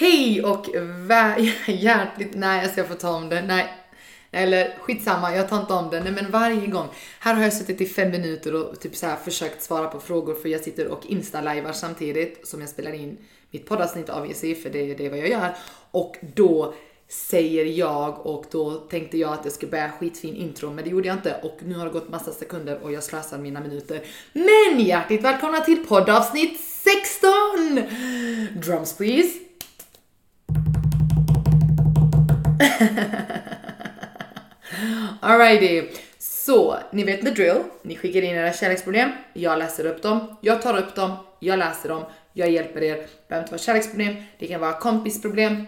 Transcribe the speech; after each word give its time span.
Hej 0.00 0.44
och 0.44 0.66
vä- 1.08 1.50
hjärtligt, 1.66 2.34
nej 2.34 2.62
jag 2.62 2.70
ska 2.70 2.84
få 2.84 2.94
ta 2.94 3.10
om 3.10 3.28
det, 3.28 3.42
nej. 3.42 3.74
Eller 4.30 4.78
skitsamma, 4.80 5.36
jag 5.36 5.48
tar 5.48 5.60
inte 5.60 5.72
om 5.72 5.90
det. 5.90 6.00
Nej 6.00 6.12
men 6.12 6.30
varje 6.30 6.66
gång. 6.66 6.88
Här 7.20 7.34
har 7.34 7.42
jag 7.42 7.52
suttit 7.52 7.80
i 7.80 7.86
fem 7.86 8.10
minuter 8.10 8.54
och 8.54 8.80
typ 8.80 8.96
så 8.96 9.06
här 9.06 9.16
försökt 9.16 9.62
svara 9.62 9.88
på 9.88 10.00
frågor 10.00 10.34
för 10.34 10.48
jag 10.48 10.60
sitter 10.60 10.88
och 10.88 11.06
instalivar 11.06 11.72
samtidigt 11.72 12.48
som 12.48 12.60
jag 12.60 12.70
spelar 12.70 12.92
in 12.92 13.16
mitt 13.50 13.66
poddavsnitt 13.66 14.08
av 14.08 14.30
EC 14.30 14.40
för 14.40 14.70
det, 14.70 14.94
det 14.94 15.06
är 15.06 15.10
vad 15.10 15.18
jag 15.18 15.28
gör. 15.28 15.54
Och 15.90 16.16
då 16.34 16.74
säger 17.08 17.64
jag 17.64 18.26
och 18.26 18.44
då 18.50 18.74
tänkte 18.74 19.18
jag 19.18 19.32
att 19.32 19.44
jag 19.44 19.52
skulle 19.52 19.70
börja 19.70 19.90
skitfin 19.90 20.36
intro 20.36 20.70
men 20.70 20.84
det 20.84 20.90
gjorde 20.90 21.08
jag 21.08 21.16
inte 21.16 21.40
och 21.42 21.58
nu 21.64 21.74
har 21.74 21.84
det 21.84 21.92
gått 21.92 22.08
massa 22.08 22.32
sekunder 22.32 22.78
och 22.82 22.92
jag 22.92 23.02
slösar 23.02 23.38
mina 23.38 23.60
minuter. 23.60 24.00
Men 24.32 24.80
hjärtligt 24.80 25.22
välkomna 25.24 25.60
till 25.60 25.86
poddavsnitt 25.86 26.60
16! 26.60 27.30
Drums 28.62 28.96
please! 28.96 29.47
Alrighty, 35.20 35.88
så 36.18 36.78
ni 36.92 37.04
vet 37.04 37.22
the 37.22 37.30
drill. 37.30 37.62
Ni 37.82 37.96
skickar 37.96 38.22
in 38.22 38.36
era 38.36 38.52
kärleksproblem, 38.52 39.10
jag 39.32 39.58
läser 39.58 39.86
upp 39.86 40.02
dem, 40.02 40.36
jag 40.40 40.62
tar 40.62 40.78
upp 40.78 40.94
dem, 40.94 41.16
jag 41.40 41.58
läser 41.58 41.88
dem, 41.88 42.04
jag 42.32 42.50
hjälper 42.50 42.82
er. 42.82 42.96
Det 42.96 43.28
behöver 43.28 43.44
inte 43.44 43.52
vara 43.52 43.62
kärleksproblem, 43.62 44.16
det 44.38 44.46
kan 44.46 44.60
vara 44.60 44.72
kompisproblem, 44.72 45.66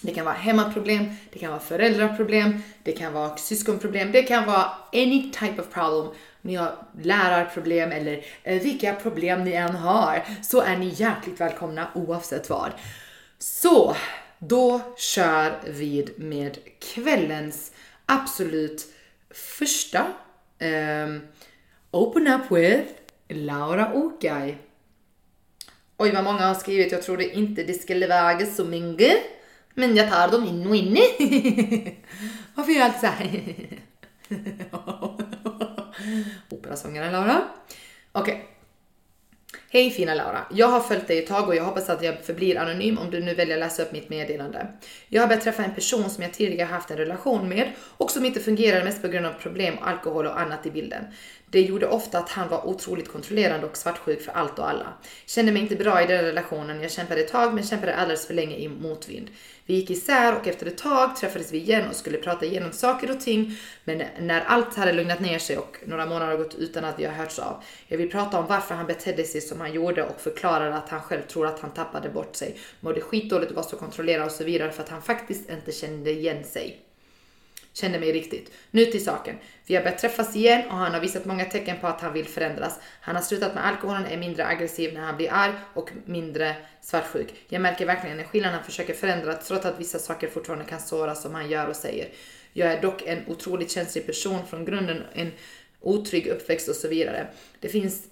det 0.00 0.14
kan 0.14 0.24
vara 0.24 0.34
hemmaproblem, 0.34 1.04
det 1.32 1.38
kan 1.38 1.50
vara 1.50 1.60
föräldraproblem, 1.60 2.62
det 2.82 2.92
kan 2.92 3.12
vara 3.12 3.36
syskonproblem, 3.36 4.12
det 4.12 4.22
kan 4.22 4.46
vara 4.46 4.70
any 4.92 5.32
type 5.32 5.62
of 5.62 5.70
problem. 5.70 6.14
Ni 6.44 6.54
har 6.54 6.72
lärarproblem 7.02 7.92
eller 7.92 8.24
eh, 8.42 8.62
vilka 8.62 8.94
problem 8.94 9.44
ni 9.44 9.52
än 9.52 9.76
har 9.76 10.24
så 10.42 10.60
är 10.60 10.76
ni 10.76 10.94
hjärtligt 10.96 11.40
välkomna 11.40 11.86
oavsett 11.94 12.50
vad. 12.50 12.70
Så 13.38 13.96
då 14.48 14.80
kör 14.96 15.60
vi 15.66 16.08
med 16.16 16.58
kvällens 16.94 17.72
absolut 18.06 18.86
första 19.30 20.06
um, 20.60 21.20
Open 21.90 22.28
Up 22.28 22.50
With 22.50 22.92
Laura 23.28 23.92
Okai. 23.94 24.56
Oj 25.96 26.12
vad 26.12 26.24
många 26.24 26.46
har 26.46 26.54
skrivit, 26.54 26.92
jag 26.92 27.02
trodde 27.02 27.36
inte 27.36 27.62
det 27.62 27.74
skulle 27.74 28.06
väga 28.06 28.46
så 28.46 28.64
mycket. 28.64 29.16
Men 29.74 29.96
jag 29.96 30.10
tar 30.10 30.28
dem 30.28 30.44
in 30.44 30.66
och 30.66 30.76
in. 30.76 30.94
Varför 32.54 32.72
gör 32.72 32.80
jag 32.80 32.86
alltid 32.86 33.00
såhär? 33.00 33.44
Operasångaren 36.50 37.12
Laura. 37.12 37.42
Okej. 38.12 38.34
Okay. 38.34 38.46
Hej 39.74 39.90
fina 39.90 40.14
Laura! 40.14 40.46
Jag 40.50 40.66
har 40.66 40.80
följt 40.80 41.08
dig 41.08 41.18
ett 41.18 41.26
tag 41.26 41.48
och 41.48 41.56
jag 41.56 41.64
hoppas 41.64 41.90
att 41.90 42.02
jag 42.02 42.24
förblir 42.24 42.58
anonym 42.58 42.98
om 42.98 43.10
du 43.10 43.20
nu 43.20 43.34
väljer 43.34 43.56
att 43.56 43.60
läsa 43.60 43.82
upp 43.82 43.92
mitt 43.92 44.08
meddelande. 44.08 44.66
Jag 45.08 45.22
har 45.22 45.28
börjat 45.28 45.44
träffa 45.44 45.64
en 45.64 45.74
person 45.74 46.10
som 46.10 46.22
jag 46.22 46.32
tidigare 46.32 46.66
haft 46.66 46.90
en 46.90 46.96
relation 46.96 47.48
med 47.48 47.70
och 47.78 48.10
som 48.10 48.24
inte 48.24 48.40
fungerar 48.40 48.84
mest 48.84 49.02
på 49.02 49.08
grund 49.08 49.26
av 49.26 49.32
problem, 49.32 49.74
alkohol 49.80 50.26
och 50.26 50.40
annat 50.40 50.66
i 50.66 50.70
bilden. 50.70 51.04
Det 51.52 51.60
gjorde 51.60 51.86
ofta 51.86 52.18
att 52.18 52.28
han 52.28 52.48
var 52.48 52.66
otroligt 52.66 53.12
kontrollerande 53.12 53.66
och 53.66 53.76
svartsjuk 53.76 54.22
för 54.22 54.32
allt 54.32 54.58
och 54.58 54.70
alla. 54.70 54.92
Kände 55.26 55.52
mig 55.52 55.62
inte 55.62 55.76
bra 55.76 56.02
i 56.02 56.06
den 56.06 56.24
relationen, 56.24 56.82
jag 56.82 56.90
kämpade 56.90 57.20
ett 57.20 57.28
tag 57.28 57.54
men 57.54 57.64
kämpade 57.64 57.94
alldeles 57.94 58.26
för 58.26 58.34
länge 58.34 58.56
i 58.56 58.68
motvind. 58.68 59.30
Vi 59.66 59.74
gick 59.74 59.90
isär 59.90 60.36
och 60.36 60.46
efter 60.46 60.66
ett 60.66 60.78
tag 60.78 61.16
träffades 61.16 61.52
vi 61.52 61.58
igen 61.58 61.88
och 61.88 61.96
skulle 61.96 62.18
prata 62.18 62.46
igenom 62.46 62.72
saker 62.72 63.10
och 63.10 63.20
ting. 63.20 63.58
Men 63.84 64.02
när 64.20 64.40
allt 64.40 64.76
hade 64.76 64.92
lugnat 64.92 65.20
ner 65.20 65.38
sig 65.38 65.58
och 65.58 65.78
några 65.86 66.06
månader 66.06 66.36
gått 66.36 66.54
utan 66.54 66.84
att 66.84 66.98
vi 66.98 67.04
har 67.04 67.12
hörts 67.12 67.38
av. 67.38 67.62
Jag 67.88 67.98
vill 67.98 68.10
prata 68.10 68.38
om 68.38 68.46
varför 68.46 68.74
han 68.74 68.86
betedde 68.86 69.24
sig 69.24 69.40
som 69.40 69.60
han 69.60 69.72
gjorde 69.72 70.02
och 70.02 70.20
förklarade 70.20 70.74
att 70.74 70.88
han 70.88 71.00
själv 71.00 71.22
tror 71.22 71.46
att 71.46 71.60
han 71.60 71.70
tappade 71.70 72.08
bort 72.08 72.36
sig. 72.36 72.56
Mådde 72.80 73.00
skitdåligt 73.00 73.50
och 73.50 73.56
var 73.56 73.62
så 73.62 73.76
kontrollerad 73.76 74.26
och 74.26 74.32
så 74.32 74.44
vidare 74.44 74.72
för 74.72 74.82
att 74.82 74.88
han 74.88 75.02
faktiskt 75.02 75.50
inte 75.50 75.72
kände 75.72 76.10
igen 76.10 76.44
sig. 76.44 76.80
Kände 77.74 77.98
mig 77.98 78.12
riktigt. 78.12 78.52
Nu 78.70 78.84
till 78.84 79.04
saken. 79.04 79.36
Vi 79.72 79.76
har 79.76 79.82
börjat 79.82 79.98
träffas 79.98 80.36
igen 80.36 80.62
och 80.70 80.76
han 80.76 80.94
har 80.94 81.00
visat 81.00 81.24
många 81.24 81.44
tecken 81.44 81.76
på 81.80 81.86
att 81.86 82.00
han 82.00 82.12
vill 82.12 82.24
förändras. 82.24 82.78
Han 83.00 83.16
har 83.16 83.22
slutat 83.22 83.54
med 83.54 83.66
alkoholen, 83.66 84.06
är 84.06 84.16
mindre 84.16 84.46
aggressiv 84.46 84.94
när 84.94 85.00
han 85.00 85.16
blir 85.16 85.32
arg 85.32 85.52
och 85.74 85.90
mindre 86.04 86.56
svartsjuk. 86.80 87.34
Jag 87.48 87.62
märker 87.62 87.86
verkligen 87.86 88.20
en 88.20 88.26
skillnad 88.26 88.52
han 88.52 88.64
försöker 88.64 88.94
förändra 88.94 89.34
trots 89.34 89.66
att 89.66 89.80
vissa 89.80 89.98
saker 89.98 90.28
fortfarande 90.28 90.64
kan 90.64 90.80
såra 90.80 91.14
som 91.14 91.34
han 91.34 91.50
gör 91.50 91.68
och 91.68 91.76
säger. 91.76 92.08
Jag 92.52 92.72
är 92.72 92.82
dock 92.82 93.02
en 93.06 93.18
otroligt 93.26 93.70
känslig 93.70 94.06
person 94.06 94.46
från 94.46 94.64
grunden, 94.64 95.02
en 95.12 95.32
otrygg 95.80 96.26
uppväxt 96.26 96.68
och 96.68 96.76
så 96.76 96.88
vidare. 96.88 97.26
Det 97.60 97.68
finns 97.68 98.06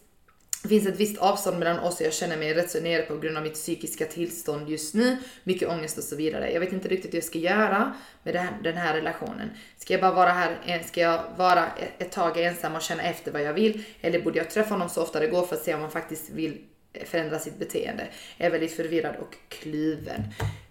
det 0.63 0.69
finns 0.69 0.87
ett 0.87 1.01
visst 1.01 1.19
avstånd 1.19 1.59
mellan 1.59 1.79
oss 1.79 2.01
och 2.01 2.07
jag 2.07 2.13
känner 2.13 2.37
mig 2.37 2.55
rätt 2.55 2.71
så 2.71 2.81
nere 2.81 3.03
på 3.03 3.19
grund 3.19 3.37
av 3.37 3.43
mitt 3.43 3.55
psykiska 3.55 4.07
tillstånd 4.07 4.69
just 4.69 4.95
nu. 4.95 5.17
Mycket 5.45 5.69
ångest 5.69 5.99
och 5.99 6.05
så 6.05 6.17
vidare. 6.17 6.53
Jag 6.53 6.61
vet 6.61 6.73
inte 6.73 6.89
riktigt 6.89 7.13
hur 7.13 7.19
jag 7.19 7.25
ska 7.25 7.39
göra 7.39 7.95
med 8.23 8.49
den 8.63 8.77
här 8.77 8.95
relationen. 8.95 9.51
Ska 9.79 9.95
jag 9.95 10.01
bara 10.01 10.13
vara 10.13 10.31
här, 10.31 10.61
eh, 10.67 10.87
ska 10.87 11.01
jag 11.01 11.25
vara 11.37 11.67
e- 11.67 11.89
ett 11.99 12.13
tag 12.13 12.41
ensam 12.41 12.75
och 12.75 12.83
känna 12.83 13.03
efter 13.03 13.33
vad 13.33 13.43
jag 13.43 13.53
vill? 13.53 13.85
Eller 14.01 14.23
borde 14.23 14.39
jag 14.39 14.51
träffa 14.51 14.75
honom 14.75 14.89
så 14.89 15.03
ofta 15.03 15.21
det 15.21 15.27
går 15.27 15.47
för 15.47 15.57
att 15.57 15.63
se 15.63 15.75
om 15.75 15.81
han 15.81 15.91
faktiskt 15.91 16.31
vill 16.31 16.61
eh, 16.93 17.05
förändra 17.05 17.39
sitt 17.39 17.59
beteende? 17.59 18.09
Jag 18.37 18.47
är 18.47 18.51
väldigt 18.51 18.77
förvirrad 18.77 19.17
och 19.17 19.37
kluven. 19.49 20.23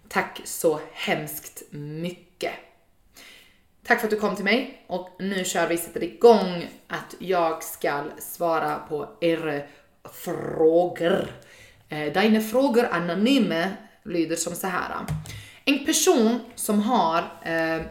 Tack 0.08 0.40
så 0.44 0.80
hemskt 0.92 1.62
mycket. 1.70 2.52
Tack 3.86 4.00
för 4.00 4.06
att 4.06 4.10
du 4.10 4.20
kom 4.20 4.36
till 4.36 4.44
mig 4.44 4.84
och 4.86 5.16
nu 5.18 5.44
kör 5.44 5.68
vi 5.68 5.76
sätter 5.76 6.04
igång 6.04 6.66
att 6.88 7.14
jag 7.18 7.62
ska 7.62 8.04
svara 8.18 8.78
på 8.88 9.08
er 9.20 9.66
frågor. 10.12 11.26
Eh, 11.88 12.12
dina 12.12 12.40
frågor 12.40 12.88
anonyme 12.90 13.70
lyder 14.04 14.36
som 14.36 14.54
så 14.54 14.66
här. 14.66 15.06
En 15.64 15.84
person 15.84 16.40
som 16.54 16.82
har 16.82 17.18
eh, 17.42 17.82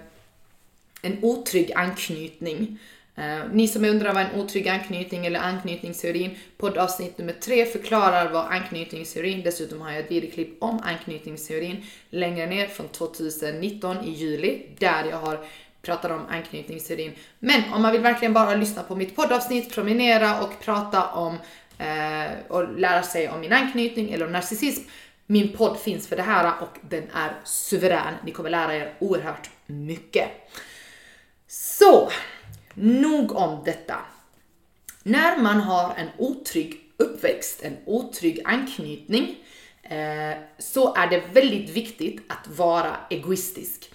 en 1.02 1.18
otrygg 1.22 1.72
anknytning. 1.76 2.80
Eh, 3.16 3.40
ni 3.52 3.68
som 3.68 3.86
undrar 3.86 4.14
vad 4.14 4.24
en 4.24 4.42
otrygg 4.42 4.68
anknytning 4.68 5.26
eller 5.26 5.40
anknytningsteorin, 5.40 6.38
poddavsnitt 6.58 7.18
nummer 7.18 7.34
tre 7.34 7.66
förklarar 7.66 8.32
vad 8.32 8.46
anknytningsteorin, 8.46 9.42
dessutom 9.44 9.82
har 9.82 9.92
jag 9.92 10.00
ett 10.00 10.12
videoklipp 10.12 10.64
om 10.64 10.80
anknytningsteorin 10.84 11.86
längre 12.10 12.46
ner 12.46 12.68
från 12.68 12.88
2019 12.88 13.98
i 14.06 14.12
juli, 14.12 14.62
där 14.80 15.06
jag 15.10 15.18
har 15.18 15.40
pratar 15.82 16.10
om 16.10 16.26
anknytningsteorin. 16.30 17.12
Men 17.40 17.74
om 17.74 17.82
man 17.82 17.92
vill 17.92 18.02
verkligen 18.02 18.34
bara 18.34 18.56
lyssna 18.56 18.84
på 18.84 18.96
mitt 18.96 19.16
poddavsnitt, 19.16 19.74
promenera 19.74 20.42
och 20.42 20.60
prata 20.62 21.08
om 21.08 21.38
Eh, 21.80 22.32
och 22.48 22.80
lära 22.80 23.04
sig 23.04 23.30
om 23.30 23.40
min 23.40 23.54
anknytning 23.54 24.12
eller 24.12 24.28
narcissism. 24.28 24.84
Min 25.26 25.58
podd 25.58 25.80
finns 25.80 26.08
för 26.08 26.16
det 26.16 26.22
här 26.22 26.54
och 26.62 26.78
den 26.82 27.04
är 27.14 27.36
suverän. 27.44 28.14
Ni 28.26 28.32
kommer 28.32 28.50
lära 28.50 28.76
er 28.76 28.94
oerhört 29.00 29.50
mycket. 29.66 30.28
Så, 31.48 32.12
nog 32.74 33.36
om 33.36 33.64
detta. 33.66 33.96
När 35.04 35.38
man 35.38 35.62
har 35.62 35.94
en 35.96 36.08
otrygg 36.18 36.80
uppväxt, 36.98 37.64
en 37.64 37.78
otrygg 37.86 38.42
anknytning, 38.46 39.36
eh, 39.84 40.38
så 40.58 40.96
är 40.96 41.08
det 41.08 41.24
väldigt 41.34 41.70
viktigt 41.70 42.22
att 42.28 42.58
vara 42.58 42.98
egoistisk. 43.10 43.92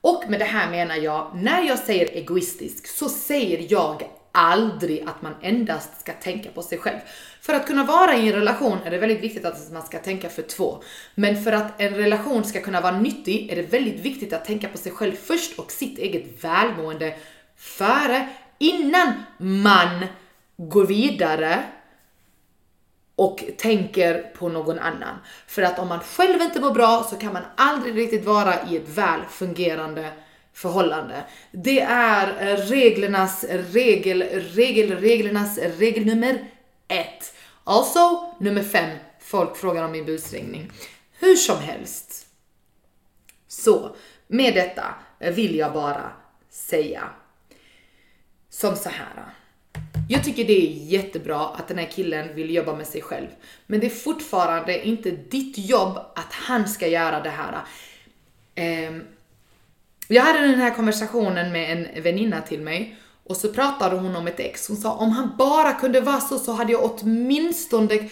Och 0.00 0.24
med 0.28 0.40
det 0.40 0.44
här 0.44 0.70
menar 0.70 0.96
jag, 0.96 1.30
när 1.34 1.62
jag 1.62 1.78
säger 1.78 2.16
egoistisk 2.16 2.86
så 2.86 3.08
säger 3.08 3.66
jag 3.72 4.02
aldrig 4.32 5.08
att 5.08 5.22
man 5.22 5.34
endast 5.42 6.00
ska 6.00 6.12
tänka 6.12 6.50
på 6.50 6.62
sig 6.62 6.78
själv. 6.78 6.98
För 7.40 7.54
att 7.54 7.66
kunna 7.66 7.84
vara 7.84 8.14
i 8.16 8.28
en 8.28 8.34
relation 8.34 8.78
är 8.84 8.90
det 8.90 8.98
väldigt 8.98 9.20
viktigt 9.20 9.44
att 9.44 9.72
man 9.72 9.82
ska 9.82 9.98
tänka 9.98 10.28
för 10.28 10.42
två. 10.42 10.82
Men 11.14 11.42
för 11.42 11.52
att 11.52 11.80
en 11.80 11.94
relation 11.94 12.44
ska 12.44 12.60
kunna 12.60 12.80
vara 12.80 12.98
nyttig 12.98 13.52
är 13.52 13.56
det 13.56 13.62
väldigt 13.62 14.00
viktigt 14.00 14.32
att 14.32 14.44
tänka 14.44 14.68
på 14.68 14.78
sig 14.78 14.92
själv 14.92 15.12
först 15.12 15.58
och 15.58 15.72
sitt 15.72 15.98
eget 15.98 16.44
välmående 16.44 17.16
före, 17.56 18.28
innan 18.58 19.12
man 19.38 20.06
går 20.56 20.86
vidare 20.86 21.64
och 23.16 23.44
tänker 23.58 24.22
på 24.38 24.48
någon 24.48 24.78
annan. 24.78 25.18
För 25.46 25.62
att 25.62 25.78
om 25.78 25.88
man 25.88 26.00
själv 26.00 26.42
inte 26.42 26.60
mår 26.60 26.70
bra 26.70 27.06
så 27.10 27.16
kan 27.16 27.32
man 27.32 27.42
aldrig 27.56 27.96
riktigt 27.96 28.24
vara 28.24 28.54
i 28.70 28.76
ett 28.76 28.88
väl 28.88 29.20
fungerande 29.30 30.10
förhållande. 30.58 31.24
Det 31.50 31.80
är 31.80 32.28
eh, 32.28 32.56
reglernas 32.56 33.44
regel, 33.72 34.22
regel, 34.22 34.96
reglernas 34.96 35.58
regel 35.58 36.06
nummer 36.06 36.44
ett. 36.88 37.34
Alltså 37.64 38.34
nummer 38.40 38.62
fem, 38.62 38.98
folk 39.20 39.56
frågar 39.56 39.84
om 39.84 39.92
min 39.92 40.04
busringning. 40.04 40.70
Hur 41.18 41.36
som 41.36 41.58
helst. 41.58 42.26
Så 43.48 43.96
med 44.26 44.54
detta 44.54 44.94
vill 45.18 45.56
jag 45.56 45.72
bara 45.72 46.12
säga 46.50 47.02
som 48.50 48.76
så 48.76 48.88
här. 48.88 49.24
Jag 50.08 50.24
tycker 50.24 50.44
det 50.44 50.66
är 50.66 50.70
jättebra 50.70 51.48
att 51.48 51.68
den 51.68 51.78
här 51.78 51.90
killen 51.90 52.34
vill 52.34 52.54
jobba 52.54 52.76
med 52.76 52.86
sig 52.86 53.02
själv. 53.02 53.28
Men 53.66 53.80
det 53.80 53.86
är 53.86 53.90
fortfarande 53.90 54.86
inte 54.86 55.10
ditt 55.10 55.58
jobb 55.58 55.96
att 55.96 56.32
han 56.32 56.68
ska 56.68 56.86
göra 56.86 57.20
det 57.20 57.30
här. 57.30 57.64
Um, 58.88 59.04
jag 60.14 60.22
hade 60.22 60.38
den 60.38 60.60
här 60.60 60.74
konversationen 60.74 61.52
med 61.52 61.72
en 61.72 62.02
väninna 62.02 62.40
till 62.40 62.60
mig 62.60 62.96
och 63.24 63.36
så 63.36 63.48
pratade 63.48 63.96
hon 63.96 64.16
om 64.16 64.26
ett 64.26 64.40
ex. 64.40 64.68
Hon 64.68 64.76
sa 64.76 64.92
om 64.92 65.10
han 65.10 65.36
bara 65.38 65.72
kunde 65.72 66.00
vara 66.00 66.20
så 66.20 66.38
så 66.38 66.52
hade 66.52 66.72
jag 66.72 66.84
åtminstone 66.84 68.08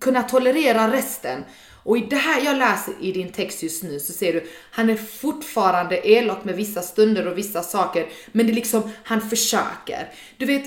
kunnat 0.00 0.28
tolerera 0.28 0.92
resten. 0.92 1.44
Och 1.86 1.98
i 1.98 2.00
det 2.00 2.16
här 2.16 2.44
jag 2.44 2.56
läser 2.56 2.94
i 3.00 3.12
din 3.12 3.32
text 3.32 3.62
just 3.62 3.82
nu 3.82 4.00
så 4.00 4.12
ser 4.12 4.32
du, 4.32 4.46
han 4.70 4.90
är 4.90 4.96
fortfarande 4.96 6.08
elak 6.08 6.44
med 6.44 6.56
vissa 6.56 6.82
stunder 6.82 7.26
och 7.26 7.38
vissa 7.38 7.62
saker, 7.62 8.06
men 8.32 8.46
det 8.46 8.52
är 8.52 8.54
liksom, 8.54 8.90
han 9.04 9.20
försöker. 9.20 10.12
Du 10.36 10.46
vet, 10.46 10.64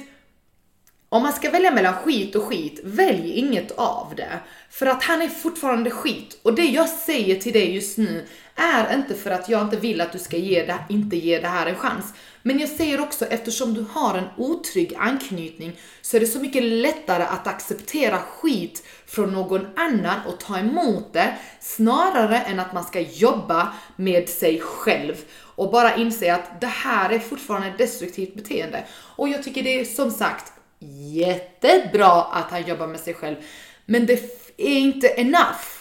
om 1.10 1.24
man 1.24 1.34
ska 1.34 1.50
välja 1.50 1.72
mellan 1.72 1.94
skit 1.94 2.36
och 2.36 2.44
skit, 2.44 2.80
välj 2.84 3.32
inget 3.32 3.72
av 3.72 4.14
det. 4.18 4.40
För 4.70 4.86
att 4.86 5.04
han 5.04 5.22
är 5.22 5.28
fortfarande 5.28 5.92
skit. 5.92 6.40
Och 6.42 6.54
det 6.54 6.66
jag 6.66 6.90
säger 6.90 7.36
till 7.36 7.54
dig 7.54 7.76
just 7.76 7.98
nu 7.98 8.26
är 8.56 8.96
inte 8.96 9.16
för 9.16 9.32
att 9.32 9.50
jag 9.50 9.62
inte 9.62 9.78
vill 9.78 10.02
att 10.02 10.12
du 10.12 10.20
ska 10.20 10.38
ge 10.38 10.66
det, 10.66 10.80
inte 10.90 11.18
ge 11.18 11.40
det 11.40 11.48
här 11.48 11.66
en 11.66 11.76
chans. 11.76 12.14
Men 12.42 12.60
jag 12.60 12.70
säger 12.70 13.02
också 13.02 13.26
eftersom 13.26 13.74
du 13.74 13.86
har 13.92 14.18
en 14.18 14.30
otrygg 14.38 14.96
anknytning 14.98 15.80
så 16.02 16.18
är 16.18 16.22
det 16.22 16.28
så 16.28 16.40
mycket 16.40 16.64
lättare 16.64 17.24
att 17.24 17.48
acceptera 17.48 18.20
skit 18.20 18.84
från 19.06 19.32
någon 19.32 19.68
annan 19.76 20.20
och 20.28 20.40
ta 20.40 20.60
emot 20.60 21.14
det 21.14 21.36
snarare 21.60 22.42
än 22.42 22.60
att 22.60 22.74
man 22.74 22.84
ska 22.84 23.00
jobba 23.00 23.74
med 23.96 24.30
sig 24.30 24.60
själv 24.60 25.16
och 25.56 25.72
bara 25.72 25.96
inse 25.96 26.34
att 26.34 26.62
det 26.62 26.68
här 26.68 27.10
är 27.10 27.20
fortfarande 27.20 27.68
ett 27.68 27.78
destruktivt 27.78 28.36
beteende. 28.36 28.84
Och 28.92 29.30
jag 29.30 29.44
tycker 29.44 29.64
det 29.64 29.80
är 29.80 29.86
som 29.86 30.12
sagt 30.12 30.54
jättebra 31.14 32.22
att 32.22 32.52
han 32.52 32.68
jobbar 32.68 32.88
med 32.88 33.00
sig 33.00 33.14
själv, 33.14 33.36
men 33.86 34.06
det 34.06 34.14
är 34.58 34.78
inte 34.78 35.08
enough. 35.08 35.80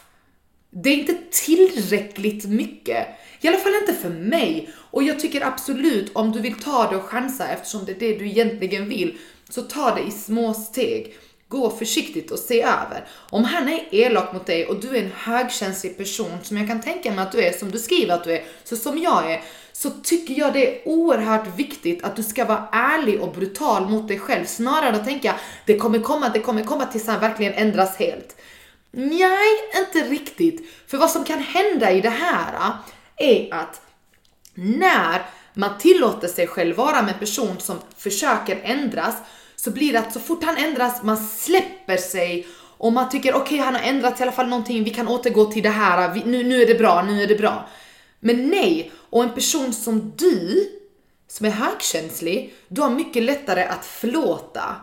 Det 0.71 0.91
är 0.91 0.97
inte 0.97 1.17
tillräckligt 1.31 2.45
mycket. 2.45 3.07
I 3.41 3.49
alla 3.49 3.59
fall 3.59 3.75
inte 3.75 3.95
för 3.95 4.11
mig. 4.11 4.71
Och 4.91 5.03
jag 5.03 5.21
tycker 5.21 5.47
absolut 5.47 6.11
om 6.15 6.33
du 6.33 6.41
vill 6.41 6.55
ta 6.55 6.91
det 6.91 6.97
och 6.97 7.05
chansa 7.05 7.49
eftersom 7.49 7.85
det 7.85 7.93
är 7.93 7.99
det 7.99 8.19
du 8.19 8.27
egentligen 8.27 8.89
vill, 8.89 9.19
så 9.49 9.63
ta 9.63 9.95
det 9.95 10.03
i 10.03 10.11
små 10.11 10.55
steg. 10.55 11.15
Gå 11.49 11.71
försiktigt 11.71 12.31
och 12.31 12.39
se 12.39 12.63
över. 12.63 13.09
Om 13.31 13.45
han 13.45 13.69
är 13.69 13.89
elak 13.91 14.33
mot 14.33 14.47
dig 14.47 14.67
och 14.67 14.81
du 14.81 14.97
är 14.97 15.03
en 15.03 15.13
högkänslig 15.15 15.97
person 15.97 16.39
som 16.43 16.57
jag 16.57 16.67
kan 16.69 16.81
tänka 16.81 17.13
mig 17.13 17.23
att 17.23 17.33
du 17.33 17.43
är, 17.43 17.53
som 17.53 17.71
du 17.71 17.79
skriver 17.79 18.15
att 18.15 18.25
du 18.25 18.33
är, 18.33 18.45
så 18.65 18.77
som 18.77 18.99
jag 18.99 19.33
är, 19.33 19.43
så 19.79 19.91
tycker 19.91 20.35
jag 20.35 20.53
det 20.53 20.67
är 20.67 20.89
oerhört 20.89 21.47
viktigt 21.57 22.05
att 22.05 22.17
du 22.17 22.23
ska 22.23 22.45
vara 22.45 22.69
ärlig 22.73 23.21
och 23.21 23.33
brutal 23.33 23.89
mot 23.89 24.09
dig 24.09 24.19
själv 24.19 24.45
snarare 24.45 24.89
än 24.89 24.95
att 24.95 25.05
tänka 25.05 25.35
det 25.65 25.79
kommer 25.79 25.99
komma, 25.99 26.29
det 26.29 26.41
kommer 26.41 26.63
komma 26.63 26.87
tills 26.87 27.07
han 27.07 27.21
verkligen 27.21 27.53
ändras 27.53 27.97
helt. 27.97 28.37
Nej, 28.91 29.49
inte 29.77 30.11
riktigt. 30.11 30.71
För 30.87 30.99
vad 30.99 31.11
som 31.11 31.25
kan 31.25 31.39
hända 31.39 31.93
i 31.93 32.01
det 32.01 32.11
här 32.11 32.55
ah, 32.59 32.73
är 33.17 33.55
att 33.55 33.81
när 34.55 35.23
man 35.55 35.79
tillåter 35.79 36.29
sig 36.29 36.47
själv 36.47 36.77
vara 36.77 37.03
med 37.03 37.13
en 37.13 37.19
person 37.19 37.57
som 37.59 37.79
försöker 37.97 38.61
ändras 38.63 39.15
så 39.57 39.71
blir 39.71 39.93
det 39.93 39.99
att 39.99 40.13
så 40.13 40.21
fort 40.21 40.45
han 40.45 40.57
ändras, 40.57 41.03
man 41.03 41.17
släpper 41.17 41.97
sig 41.97 42.47
och 42.79 42.93
man 42.93 43.09
tycker 43.11 43.35
okej, 43.35 43.43
okay, 43.43 43.59
han 43.59 43.75
har 43.75 43.83
ändrats 43.83 44.21
i 44.21 44.23
alla 44.23 44.33
fall 44.33 44.49
någonting, 44.49 44.85
vi 44.85 44.91
kan 44.91 45.09
återgå 45.09 45.45
till 45.45 45.63
det 45.63 45.69
här, 45.69 46.09
ah, 46.09 46.13
vi, 46.13 46.23
nu, 46.25 46.45
nu 46.45 46.63
är 46.63 46.67
det 46.67 46.79
bra, 46.79 47.03
nu 47.03 47.23
är 47.23 47.27
det 47.27 47.39
bra. 47.39 47.69
Men 48.21 48.49
nej, 48.49 48.93
och 49.11 49.23
en 49.23 49.35
person 49.35 49.73
som 49.73 50.13
du, 50.17 50.69
som 51.29 51.47
är 51.47 51.51
högkänslig, 51.51 52.55
du 52.69 52.81
har 52.81 52.91
mycket 52.91 53.23
lättare 53.23 53.65
att 53.65 53.87
förlåta. 53.87 54.77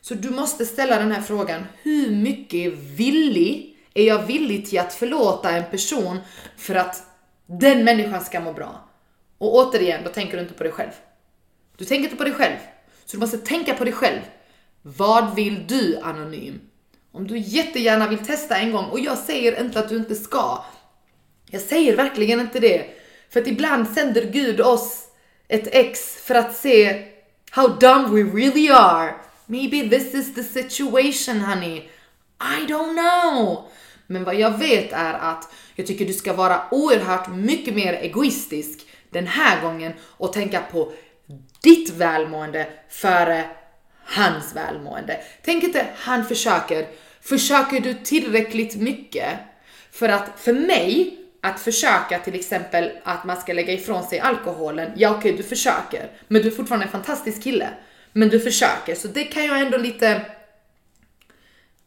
Så 0.00 0.14
du 0.14 0.30
måste 0.30 0.66
ställa 0.66 0.98
den 0.98 1.12
här 1.12 1.22
frågan, 1.22 1.64
hur 1.82 2.10
mycket 2.10 2.72
villig 2.78 3.78
är 3.94 4.04
jag 4.04 4.26
villig 4.26 4.66
till 4.66 4.78
att 4.78 4.94
förlåta 4.94 5.50
en 5.50 5.70
person 5.70 6.18
för 6.56 6.74
att 6.74 7.02
den 7.46 7.84
människan 7.84 8.24
ska 8.24 8.40
må 8.40 8.52
bra? 8.52 8.88
Och 9.38 9.54
återigen, 9.54 10.04
då 10.04 10.10
tänker 10.10 10.36
du 10.36 10.42
inte 10.42 10.54
på 10.54 10.62
dig 10.62 10.72
själv. 10.72 10.90
Du 11.76 11.84
tänker 11.84 12.04
inte 12.04 12.16
på 12.16 12.24
dig 12.24 12.32
själv. 12.32 12.56
Så 13.04 13.16
du 13.16 13.20
måste 13.20 13.38
tänka 13.38 13.74
på 13.74 13.84
dig 13.84 13.92
själv. 13.92 14.20
Vad 14.82 15.34
vill 15.34 15.66
du 15.66 15.98
anonym? 16.02 16.60
Om 17.12 17.26
du 17.26 17.38
jättegärna 17.38 18.08
vill 18.08 18.26
testa 18.26 18.56
en 18.56 18.72
gång, 18.72 18.84
och 18.84 19.00
jag 19.00 19.18
säger 19.18 19.60
inte 19.60 19.78
att 19.78 19.88
du 19.88 19.96
inte 19.96 20.14
ska. 20.14 20.64
Jag 21.50 21.62
säger 21.62 21.96
verkligen 21.96 22.40
inte 22.40 22.60
det. 22.60 22.99
För 23.30 23.40
att 23.40 23.46
ibland 23.46 23.88
sänder 23.88 24.22
Gud 24.22 24.60
oss 24.60 25.06
ett 25.48 25.68
ex 25.72 26.16
för 26.16 26.34
att 26.34 26.56
se 26.56 27.04
how 27.50 27.68
dumb 27.68 28.08
we 28.10 28.40
really 28.40 28.68
are. 28.70 29.14
Maybe 29.46 29.88
this 29.88 30.14
is 30.14 30.34
the 30.34 30.42
situation 30.42 31.40
honey. 31.40 31.76
I 32.40 32.66
don't 32.66 32.92
know. 32.92 33.68
Men 34.06 34.24
vad 34.24 34.34
jag 34.34 34.58
vet 34.58 34.92
är 34.92 35.14
att 35.14 35.52
jag 35.74 35.86
tycker 35.86 36.06
du 36.06 36.12
ska 36.12 36.32
vara 36.32 36.62
oerhört 36.70 37.28
mycket 37.28 37.74
mer 37.74 37.92
egoistisk 37.92 38.86
den 39.10 39.26
här 39.26 39.62
gången 39.62 39.92
och 40.02 40.32
tänka 40.32 40.60
på 40.72 40.92
ditt 41.62 41.90
välmående 41.90 42.66
före 42.88 43.44
hans 44.04 44.56
välmående. 44.56 45.20
Tänk 45.44 45.64
inte 45.64 45.86
han 45.96 46.24
försöker. 46.24 46.86
Försöker 47.20 47.80
du 47.80 47.94
tillräckligt 47.94 48.76
mycket? 48.76 49.38
För 49.90 50.08
att 50.08 50.30
för 50.36 50.52
mig, 50.52 51.19
att 51.40 51.60
försöka 51.60 52.18
till 52.18 52.34
exempel 52.34 52.90
att 53.04 53.24
man 53.24 53.36
ska 53.36 53.52
lägga 53.52 53.72
ifrån 53.72 54.02
sig 54.02 54.20
alkoholen, 54.20 54.92
ja 54.96 55.10
okej 55.10 55.18
okay, 55.18 55.36
du 55.36 55.42
försöker, 55.42 56.10
men 56.28 56.42
du 56.42 56.48
är 56.48 56.52
fortfarande 56.52 56.86
en 56.86 56.92
fantastisk 56.92 57.42
kille. 57.42 57.68
Men 58.12 58.28
du 58.28 58.40
försöker, 58.40 58.94
så 58.94 59.08
det 59.08 59.24
kan 59.24 59.44
jag 59.44 59.60
ändå 59.60 59.78
lite, 59.78 60.22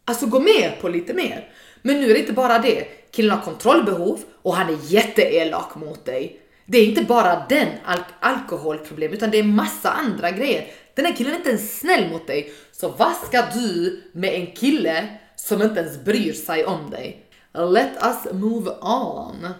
alltså 0.05 0.25
gå 0.25 0.39
med 0.39 0.71
på 0.81 0.89
lite 0.89 1.13
mer. 1.13 1.50
Men 1.81 2.01
nu 2.01 2.09
är 2.09 2.13
det 2.13 2.19
inte 2.19 2.33
bara 2.33 2.59
det, 2.59 2.88
killen 3.11 3.38
har 3.38 3.45
kontrollbehov 3.45 4.19
och 4.41 4.55
han 4.55 4.69
är 4.69 4.77
jätteelak 4.83 5.75
mot 5.75 6.06
dig. 6.06 6.39
Det 6.65 6.77
är 6.77 6.85
inte 6.85 7.03
bara 7.03 7.45
den 7.49 7.67
alk 7.85 8.06
alkoholproblem, 8.19 9.13
utan 9.13 9.31
det 9.31 9.39
är 9.39 9.44
massa 9.44 9.91
andra 9.91 10.31
grejer. 10.31 10.67
Den 10.95 11.06
här 11.06 11.13
killen 11.13 11.33
är 11.33 11.38
inte 11.38 11.49
ens 11.49 11.79
snäll 11.79 12.09
mot 12.09 12.27
dig. 12.27 12.53
Så 12.71 12.89
vad 12.89 13.15
ska 13.15 13.45
du 13.53 14.01
med 14.13 14.33
en 14.33 14.47
kille 14.47 15.07
som 15.35 15.61
inte 15.61 15.79
ens 15.79 16.03
bryr 16.03 16.33
sig 16.33 16.65
om 16.65 16.89
dig? 16.89 17.22
Let 17.53 18.03
us 18.03 18.33
move 18.33 18.71
on. 18.81 19.53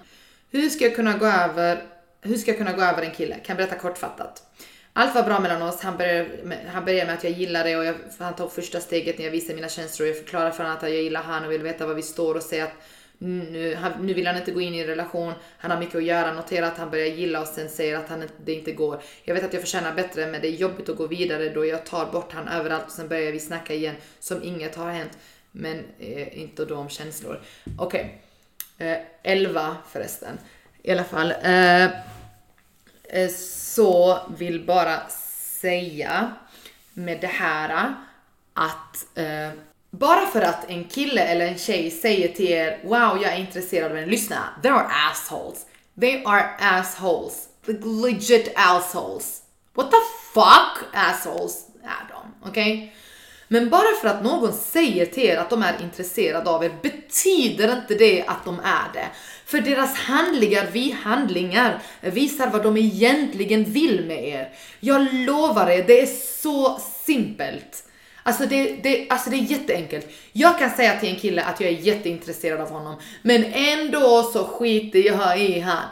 Hur 0.52 0.70
ska 0.70 0.84
jag 0.84 0.96
kunna 0.96 1.18
gå 1.18 1.26
över, 1.26 1.84
hur 2.22 2.38
ska 2.38 2.52
jag 2.52 2.58
kunna 2.58 2.74
gå 2.74 2.82
över 2.82 3.02
en 3.02 3.12
kille? 3.12 3.36
Kan 3.36 3.58
berätta 3.58 3.76
kortfattat. 3.76 4.44
Allt 4.94 5.16
var 5.16 5.24
bra 5.24 5.40
mellan 5.40 5.62
oss. 5.62 5.82
Han 5.82 5.98
började, 5.98 6.30
med, 6.44 6.60
han 6.74 6.86
började 6.86 7.06
med 7.06 7.16
att 7.16 7.24
jag 7.24 7.34
gillade 7.34 7.70
det 7.70 7.78
och 7.78 7.86
jag, 7.86 7.96
han 8.20 8.36
tog 8.36 8.52
första 8.52 8.80
steget 8.80 9.18
när 9.18 9.26
jag 9.26 9.32
visade 9.32 9.56
mina 9.56 9.70
känslor. 9.70 10.08
Jag 10.08 10.18
förklarade 10.18 10.52
för 10.52 10.64
honom 10.64 10.78
att 10.78 10.84
jag 10.84 10.92
gillar 10.92 11.22
han 11.22 11.46
och 11.46 11.52
vill 11.52 11.62
veta 11.62 11.86
var 11.86 11.94
vi 11.94 12.02
står 12.02 12.36
och 12.36 12.44
säga 12.44 12.64
att 12.64 12.74
mm, 13.22 13.40
nu, 13.54 13.76
han, 13.76 13.92
nu 14.06 14.14
vill 14.14 14.28
han 14.28 14.38
inte 14.38 14.52
gå 14.52 14.62
in 14.62 14.74
i 14.74 14.80
en 14.80 14.88
relation, 14.88 15.34
han 15.58 15.72
har 15.72 15.80
mycket 15.80 15.96
att 15.96 16.04
göra, 16.04 16.34
notera 16.34 16.68
att 16.68 16.78
han 16.78 16.90
börjar 16.90 17.08
gilla 17.08 17.42
och 17.42 17.48
sen 17.48 17.70
säger 17.70 17.98
att 17.98 18.10
han, 18.10 18.24
det 18.46 18.54
inte 18.54 18.72
går. 18.72 19.02
Jag 19.24 19.34
vet 19.36 19.44
att 19.44 19.54
jag 19.54 19.62
förtjänar 19.62 19.94
bättre 19.94 20.28
men 20.28 20.42
det 20.42 20.48
är 20.48 20.52
jobbigt 20.52 20.90
att 20.90 20.98
gå 20.98 21.08
vidare 21.08 21.50
då 21.50 21.66
jag 21.66 21.86
tar 21.86 22.12
bort 22.12 22.34
han 22.34 22.48
överallt 22.48 22.86
och 22.86 22.92
sen 22.92 23.08
börjar 23.08 23.32
vi 23.32 23.40
snacka 23.40 23.74
igen 23.74 23.96
som 24.20 24.44
inget 24.44 24.76
har 24.76 24.92
hänt. 24.92 25.18
Men 25.56 25.86
eh, 26.00 26.40
inte 26.40 26.66
då 26.66 26.76
om 26.76 26.90
känslor. 26.90 27.42
Okej. 27.78 28.22
Okay. 28.78 28.88
Eh, 28.88 28.98
11 29.24 29.78
förresten. 29.92 30.38
I 30.84 30.92
alla 30.92 31.04
fall. 31.04 31.34
Eh, 31.44 31.84
eh, 33.04 33.30
så 33.48 34.20
vill 34.38 34.66
bara 34.66 35.10
säga 35.60 36.34
med 36.94 37.22
det 37.22 37.28
här 37.28 37.94
att 38.54 39.18
eh, 39.18 39.50
bara 39.90 40.26
för 40.26 40.42
att 40.42 40.70
en 40.70 40.84
kille 40.84 41.22
eller 41.22 41.48
en 41.48 41.58
tjej 41.58 41.92
säger 41.92 42.28
till 42.28 42.50
er 42.50 42.80
wow 42.84 43.22
jag 43.24 43.34
är 43.34 43.38
intresserad 43.38 43.92
av 43.92 43.98
en, 43.98 44.10
lyssna, 44.10 44.38
they 44.62 44.72
are 44.72 44.88
assholes. 45.12 45.66
They 46.00 46.24
are 46.26 46.50
assholes. 46.60 47.48
Like 47.66 47.86
legit 47.86 48.54
assholes. 48.56 49.42
What 49.74 49.92
the 49.92 49.98
fuck 50.34 50.94
assholes 50.94 51.68
är 51.84 52.10
de? 52.10 52.50
Okej? 52.50 52.74
Okay? 52.74 52.92
Men 53.54 53.70
bara 53.70 53.96
för 54.02 54.08
att 54.08 54.24
någon 54.24 54.54
säger 54.54 55.06
till 55.06 55.24
er 55.24 55.38
att 55.38 55.50
de 55.50 55.64
är 55.64 55.76
intresserade 55.82 56.50
av 56.50 56.64
er 56.64 56.72
betyder 56.82 57.78
inte 57.78 57.96
det 57.96 58.24
att 58.28 58.46
de 58.46 58.60
är 58.60 58.94
det. 58.94 59.08
För 59.46 59.62
deras 59.62 59.96
handlingar, 59.96 60.68
vi 60.72 60.92
handlingar, 60.92 61.80
visar 62.02 62.48
vad 62.48 62.64
de 62.64 62.78
egentligen 62.78 63.64
vill 63.64 64.06
med 64.06 64.28
er. 64.28 64.50
Jag 64.80 65.14
lovar 65.14 65.70
er, 65.70 65.84
det 65.88 66.02
är 66.02 66.06
så 66.42 66.80
simpelt. 67.06 67.84
Alltså 68.24 68.46
det, 68.46 68.80
det, 68.84 69.08
alltså 69.10 69.30
det 69.30 69.36
är 69.36 69.52
jätteenkelt. 69.52 70.08
Jag 70.32 70.60
kan 70.60 70.70
säga 70.70 71.00
till 71.00 71.10
en 71.10 71.20
kille 71.20 71.44
att 71.44 71.62
jag 71.62 71.70
är 71.70 71.78
jätteintresserad 71.78 72.62
av 72.62 72.70
honom, 72.70 72.96
men 73.22 73.44
ändå 73.54 74.24
så 74.34 74.44
skiter 74.44 75.00
jag 75.00 75.42
i 75.42 75.60
han. 75.60 75.88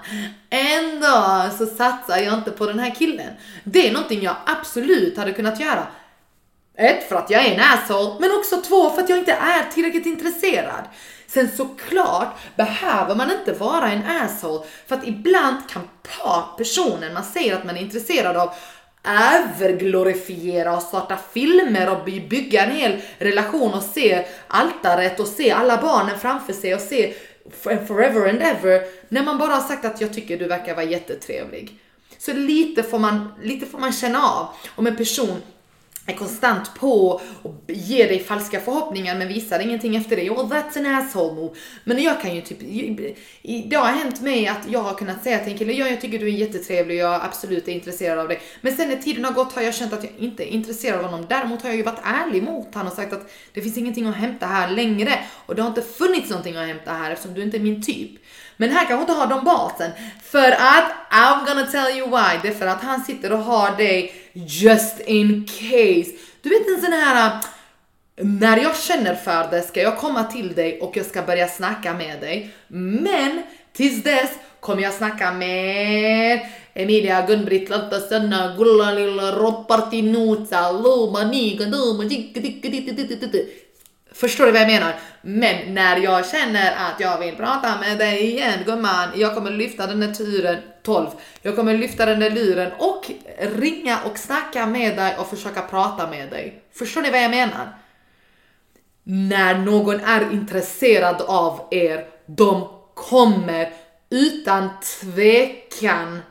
Ändå 0.49 1.49
så 1.57 1.65
satsar 1.65 2.17
jag 2.17 2.33
inte 2.33 2.51
på 2.51 2.65
den 2.65 2.79
här 2.79 2.95
killen. 2.95 3.33
Det 3.63 3.87
är 3.87 3.93
någonting 3.93 4.21
jag 4.21 4.35
absolut 4.45 5.17
hade 5.17 5.33
kunnat 5.33 5.59
göra. 5.59 5.87
Ett, 6.81 7.09
för 7.09 7.15
att 7.15 7.29
jag 7.29 7.45
är 7.45 7.53
en 7.53 7.59
asshole, 7.59 8.15
men 8.19 8.31
också 8.31 8.61
två, 8.61 8.89
för 8.89 9.01
att 9.01 9.09
jag 9.09 9.19
inte 9.19 9.31
är 9.31 9.71
tillräckligt 9.73 10.05
intresserad. 10.05 10.83
Sen 11.27 11.49
såklart 11.57 12.37
behöver 12.55 13.15
man 13.15 13.31
inte 13.31 13.53
vara 13.53 13.91
en 13.91 14.03
asshole, 14.05 14.65
för 14.87 14.95
att 14.95 15.07
ibland 15.07 15.57
kan 15.69 15.81
personen 16.57 17.13
man 17.13 17.23
säger 17.23 17.55
att 17.55 17.65
man 17.65 17.77
är 17.77 17.81
intresserad 17.81 18.37
av 18.37 18.53
överglorifiera 19.03 20.75
och 20.75 20.83
starta 20.83 21.17
filmer 21.33 21.89
och 21.89 22.05
bygga 22.05 22.65
en 22.65 22.71
hel 22.71 23.01
relation 23.17 23.73
och 23.73 23.83
se 23.83 24.25
altaret 24.47 25.19
och 25.19 25.27
se 25.27 25.51
alla 25.51 25.81
barnen 25.81 26.19
framför 26.19 26.53
sig 26.53 26.75
och 26.75 26.81
se 26.81 27.13
forever 27.87 28.29
and 28.29 28.41
ever 28.41 28.81
när 29.09 29.23
man 29.23 29.37
bara 29.37 29.53
har 29.53 29.61
sagt 29.61 29.85
att 29.85 30.01
jag 30.01 30.13
tycker 30.13 30.37
du 30.37 30.47
verkar 30.47 30.75
vara 30.75 30.85
jättetrevlig. 30.85 31.79
Så 32.17 32.33
lite 32.33 32.83
får 32.83 32.99
man, 32.99 33.33
lite 33.41 33.65
får 33.65 33.79
man 33.79 33.93
känna 33.93 34.27
av 34.27 34.47
om 34.75 34.87
en 34.87 34.95
person 34.95 35.41
är 36.05 36.13
konstant 36.13 36.75
på 36.75 37.21
och 37.41 37.55
ger 37.67 38.07
dig 38.07 38.19
falska 38.19 38.59
förhoppningar 38.59 39.15
men 39.15 39.27
visar 39.27 39.59
ingenting 39.59 39.95
efter 39.95 40.15
det. 40.15 40.29
Oh, 40.29 40.49
that's 40.49 40.77
an 40.77 40.85
asshole 40.85 41.33
move. 41.33 41.55
Men 41.83 42.03
jag 42.03 42.21
kan 42.21 42.35
ju 42.35 42.41
typ, 42.41 42.59
det 43.69 43.75
har 43.75 43.85
hänt 43.85 44.21
mig 44.21 44.47
att 44.47 44.69
jag 44.69 44.79
har 44.79 44.93
kunnat 44.93 45.23
säga 45.23 45.39
till 45.39 45.51
en 45.51 45.57
kille, 45.57 45.73
ja 45.73 45.87
jag 45.87 46.01
tycker 46.01 46.19
du 46.19 46.27
är 46.27 46.31
jättetrevlig 46.31 46.97
och 46.97 47.11
jag 47.11 47.21
absolut 47.23 47.67
är 47.67 47.71
intresserad 47.71 48.19
av 48.19 48.27
dig. 48.27 48.41
Men 48.61 48.75
sen 48.75 48.89
när 48.89 48.95
tiden 48.95 49.25
har 49.25 49.31
gått 49.31 49.53
har 49.53 49.61
jag 49.61 49.75
känt 49.75 49.93
att 49.93 50.03
jag 50.03 50.13
inte 50.17 50.43
är 50.43 50.47
intresserad 50.47 50.99
av 50.99 51.05
honom. 51.11 51.25
Däremot 51.29 51.61
har 51.61 51.69
jag 51.69 51.77
ju 51.77 51.83
varit 51.83 52.01
ärlig 52.03 52.43
mot 52.43 52.73
honom 52.75 52.87
och 52.87 52.93
sagt 52.93 53.13
att 53.13 53.31
det 53.53 53.61
finns 53.61 53.77
ingenting 53.77 54.05
att 54.05 54.15
hämta 54.15 54.45
här 54.45 54.71
längre. 54.71 55.19
Och 55.45 55.55
det 55.55 55.61
har 55.61 55.69
inte 55.69 55.81
funnits 55.81 56.29
någonting 56.29 56.55
att 56.55 56.67
hämta 56.67 56.91
här 56.91 57.11
eftersom 57.11 57.33
du 57.33 57.43
inte 57.43 57.57
är 57.57 57.61
min 57.61 57.83
typ. 57.83 58.11
Men 58.61 58.69
här 58.71 58.85
kanske 58.87 59.01
inte 59.01 59.13
har 59.13 59.27
de 59.27 59.43
basen. 59.43 59.91
För 60.23 60.51
att, 60.51 60.85
I'm 61.11 61.45
gonna 61.45 61.65
tell 61.65 61.97
you 61.97 62.07
why. 62.07 62.39
Det 62.41 62.47
är 62.47 62.53
för 62.53 62.67
att 62.67 62.81
han 62.81 63.03
sitter 63.03 63.31
och 63.31 63.39
har 63.39 63.77
dig 63.77 64.13
just 64.33 64.99
in 64.99 65.45
case. 65.45 66.11
Du 66.41 66.49
vet 66.49 66.67
en 66.67 66.81
sån 66.81 66.93
här, 66.93 67.25
äh, 67.25 68.25
när 68.25 68.57
jag 68.57 68.77
känner 68.77 69.15
för 69.15 69.51
det 69.51 69.61
ska 69.61 69.81
jag 69.81 69.97
komma 69.97 70.23
till 70.23 70.53
dig 70.53 70.81
och 70.81 70.97
jag 70.97 71.05
ska 71.05 71.21
börja 71.21 71.47
snacka 71.47 71.93
med 71.93 72.19
dig. 72.19 72.53
Men 72.67 73.43
tills 73.73 74.03
dess 74.03 74.31
kommer 74.59 74.81
jag 74.83 74.93
snacka 74.93 75.31
med 75.31 76.39
Emilia, 76.73 77.25
Gun-Britt, 77.27 77.69
Lotta, 77.69 77.99
Sanna, 77.99 78.55
Gulla, 78.57 78.91
Lilla, 78.91 79.31
Roppartinutsa, 79.31 80.71
Loma, 80.71 81.23
Niga, 81.23 81.65
Duma, 81.65 82.03
Förstår 84.11 84.45
du 84.45 84.51
vad 84.51 84.61
jag 84.61 84.67
menar? 84.67 84.95
Men 85.21 85.73
när 85.73 85.97
jag 85.97 86.29
känner 86.29 86.71
att 86.71 86.99
jag 86.99 87.19
vill 87.19 87.35
prata 87.35 87.79
med 87.79 87.97
dig 87.97 88.31
igen 88.31 88.59
gumman, 88.65 89.09
jag 89.15 89.35
kommer 89.35 89.51
lyfta 89.51 89.87
den 89.87 89.99
där 89.99 90.13
turen 90.13 90.57
12. 90.83 91.07
Jag 91.41 91.55
kommer 91.55 91.77
lyfta 91.77 92.05
den 92.05 92.19
där 92.19 92.29
luren 92.29 92.71
och 92.77 93.11
ringa 93.39 93.99
och 94.03 94.17
snacka 94.17 94.65
med 94.65 94.97
dig 94.97 95.17
och 95.17 95.29
försöka 95.29 95.61
prata 95.61 96.07
med 96.07 96.29
dig. 96.29 96.63
Förstår 96.73 97.01
ni 97.01 97.11
vad 97.11 97.23
jag 97.23 97.31
menar? 97.31 97.77
När 99.03 99.57
någon 99.57 99.99
är 99.99 100.31
intresserad 100.31 101.21
av 101.21 101.67
er, 101.71 102.07
de 102.25 102.67
kommer 102.93 103.73
utan 104.09 104.69
tvekan 105.01 106.21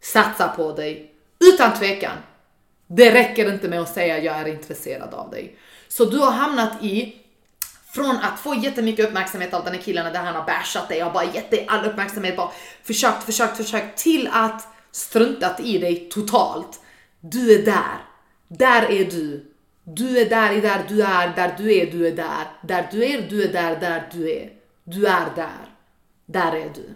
satsa 0.00 0.48
på 0.48 0.72
dig. 0.72 1.10
Utan 1.54 1.74
tvekan. 1.78 2.16
Det 2.86 3.14
räcker 3.14 3.52
inte 3.52 3.68
med 3.68 3.80
att 3.80 3.94
säga 3.94 4.18
jag 4.18 4.36
är 4.36 4.48
intresserad 4.48 5.14
av 5.14 5.30
dig. 5.30 5.56
Så 5.96 6.04
du 6.04 6.18
har 6.18 6.30
hamnat 6.30 6.82
i 6.82 7.16
från 7.92 8.16
att 8.16 8.40
få 8.40 8.54
jättemycket 8.54 9.06
uppmärksamhet 9.06 9.54
av 9.54 9.64
den 9.64 9.74
här 9.74 9.80
killen 9.80 10.12
där 10.12 10.20
han 10.20 10.34
har 10.34 10.44
bashat 10.44 10.88
dig 10.88 11.04
och 11.04 11.12
bara 11.12 11.24
gett 11.24 11.50
dig 11.50 11.66
all 11.68 11.86
uppmärksamhet, 11.86 12.36
bara 12.36 12.50
försökt, 12.82 13.24
försökt, 13.24 13.56
försökt 13.56 13.98
till 13.98 14.28
att 14.32 14.68
struntat 14.92 15.60
i 15.60 15.78
dig 15.78 16.08
totalt. 16.10 16.80
Du 17.20 17.54
är 17.54 17.64
där. 17.64 18.04
Där 18.48 18.82
är 18.90 19.04
du. 19.04 19.52
Du 19.84 20.18
är 20.18 20.30
där, 20.30 20.60
där 20.60 20.84
du 20.88 21.02
är, 21.02 21.32
där 21.36 21.54
du 21.58 21.74
är, 21.74 21.86
du 21.86 22.06
är 22.06 22.16
där. 22.16 22.46
Där 22.62 22.88
du 22.92 23.04
är, 23.04 23.28
du 23.30 23.44
är 23.44 23.52
där, 23.52 23.80
där 23.80 24.08
du 24.12 24.30
är. 24.30 24.50
Du 24.84 25.06
är 25.06 25.26
där. 25.36 25.68
Där 26.26 26.52
är 26.56 26.70
du. 26.74 26.94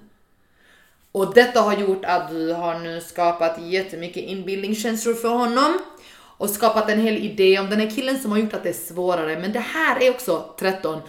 Och 1.12 1.34
detta 1.34 1.60
har 1.60 1.76
gjort 1.76 2.04
att 2.04 2.30
du 2.30 2.52
har 2.52 2.78
nu 2.78 3.00
skapat 3.00 3.62
jättemycket 3.62 4.22
inbildningskänslor 4.22 5.14
för 5.14 5.28
honom 5.28 5.78
och 6.38 6.50
skapat 6.50 6.90
en 6.90 7.00
hel 7.00 7.16
idé 7.16 7.58
om 7.58 7.70
den 7.70 7.80
här 7.80 7.90
killen 7.90 8.18
som 8.18 8.30
har 8.30 8.38
gjort 8.38 8.54
att 8.54 8.62
det 8.62 8.68
är 8.68 8.94
svårare. 8.94 9.38
Men 9.38 9.52
det 9.52 9.60
här 9.60 10.02
är 10.02 10.10
också 10.10 10.54
13. 10.58 11.00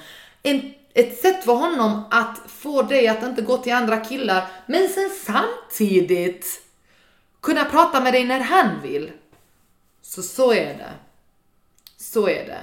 En, 0.44 0.74
ett 0.94 1.22
sätt 1.22 1.44
för 1.44 1.54
honom 1.54 2.04
att 2.12 2.40
få 2.48 2.82
dig 2.82 3.08
att 3.08 3.24
inte 3.24 3.42
gå 3.42 3.58
till 3.58 3.74
andra 3.74 3.98
killar, 3.98 4.48
men 4.66 4.90
sen 4.90 5.10
samtidigt 5.26 6.62
kunna 7.42 7.66
prata 7.66 8.02
med 8.02 8.14
dig 8.14 8.24
när 8.24 8.40
han 8.40 8.82
vill. 8.84 9.12
Så 10.02 10.22
så 10.22 10.54
är 10.54 10.74
det. 10.74 10.94
Så 11.98 12.30
är 12.30 12.46
det. 12.46 12.62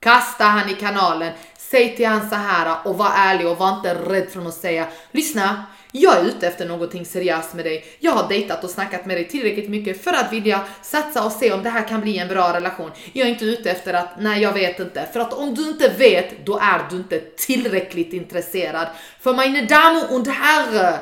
Kasta 0.00 0.44
han 0.44 0.70
i 0.70 0.74
kanalen, 0.74 1.32
säg 1.58 1.96
till 1.96 2.06
han 2.06 2.30
så 2.30 2.34
här 2.34 2.76
och 2.84 2.98
var 2.98 3.10
ärlig 3.16 3.48
och 3.48 3.58
var 3.58 3.76
inte 3.76 3.94
rädd 3.94 4.28
från 4.28 4.46
att 4.46 4.54
säga 4.54 4.88
lyssna, 5.10 5.64
jag 5.92 6.16
är 6.16 6.24
ute 6.24 6.46
efter 6.46 6.66
någonting 6.66 7.06
seriöst 7.06 7.54
med 7.54 7.64
dig. 7.64 7.84
Jag 7.98 8.12
har 8.12 8.28
dejtat 8.28 8.64
och 8.64 8.70
snackat 8.70 9.06
med 9.06 9.16
dig 9.16 9.28
tillräckligt 9.28 9.70
mycket 9.70 10.04
för 10.04 10.12
att 10.12 10.32
vilja 10.32 10.60
satsa 10.82 11.24
och 11.24 11.32
se 11.32 11.52
om 11.52 11.62
det 11.62 11.70
här 11.70 11.88
kan 11.88 12.00
bli 12.00 12.18
en 12.18 12.28
bra 12.28 12.54
relation. 12.54 12.90
Jag 13.12 13.26
är 13.26 13.30
inte 13.30 13.44
ute 13.44 13.70
efter 13.70 13.94
att, 13.94 14.08
nej 14.20 14.42
jag 14.42 14.52
vet 14.52 14.80
inte. 14.80 15.08
För 15.12 15.20
att 15.20 15.32
om 15.32 15.54
du 15.54 15.68
inte 15.68 15.88
vet, 15.88 16.46
då 16.46 16.58
är 16.62 16.86
du 16.90 16.96
inte 16.96 17.20
tillräckligt 17.20 18.12
intresserad. 18.12 18.86
För 19.20 19.34
meine 19.34 19.62
Damen 19.62 20.04
und 20.10 20.28
Herren, 20.28 20.98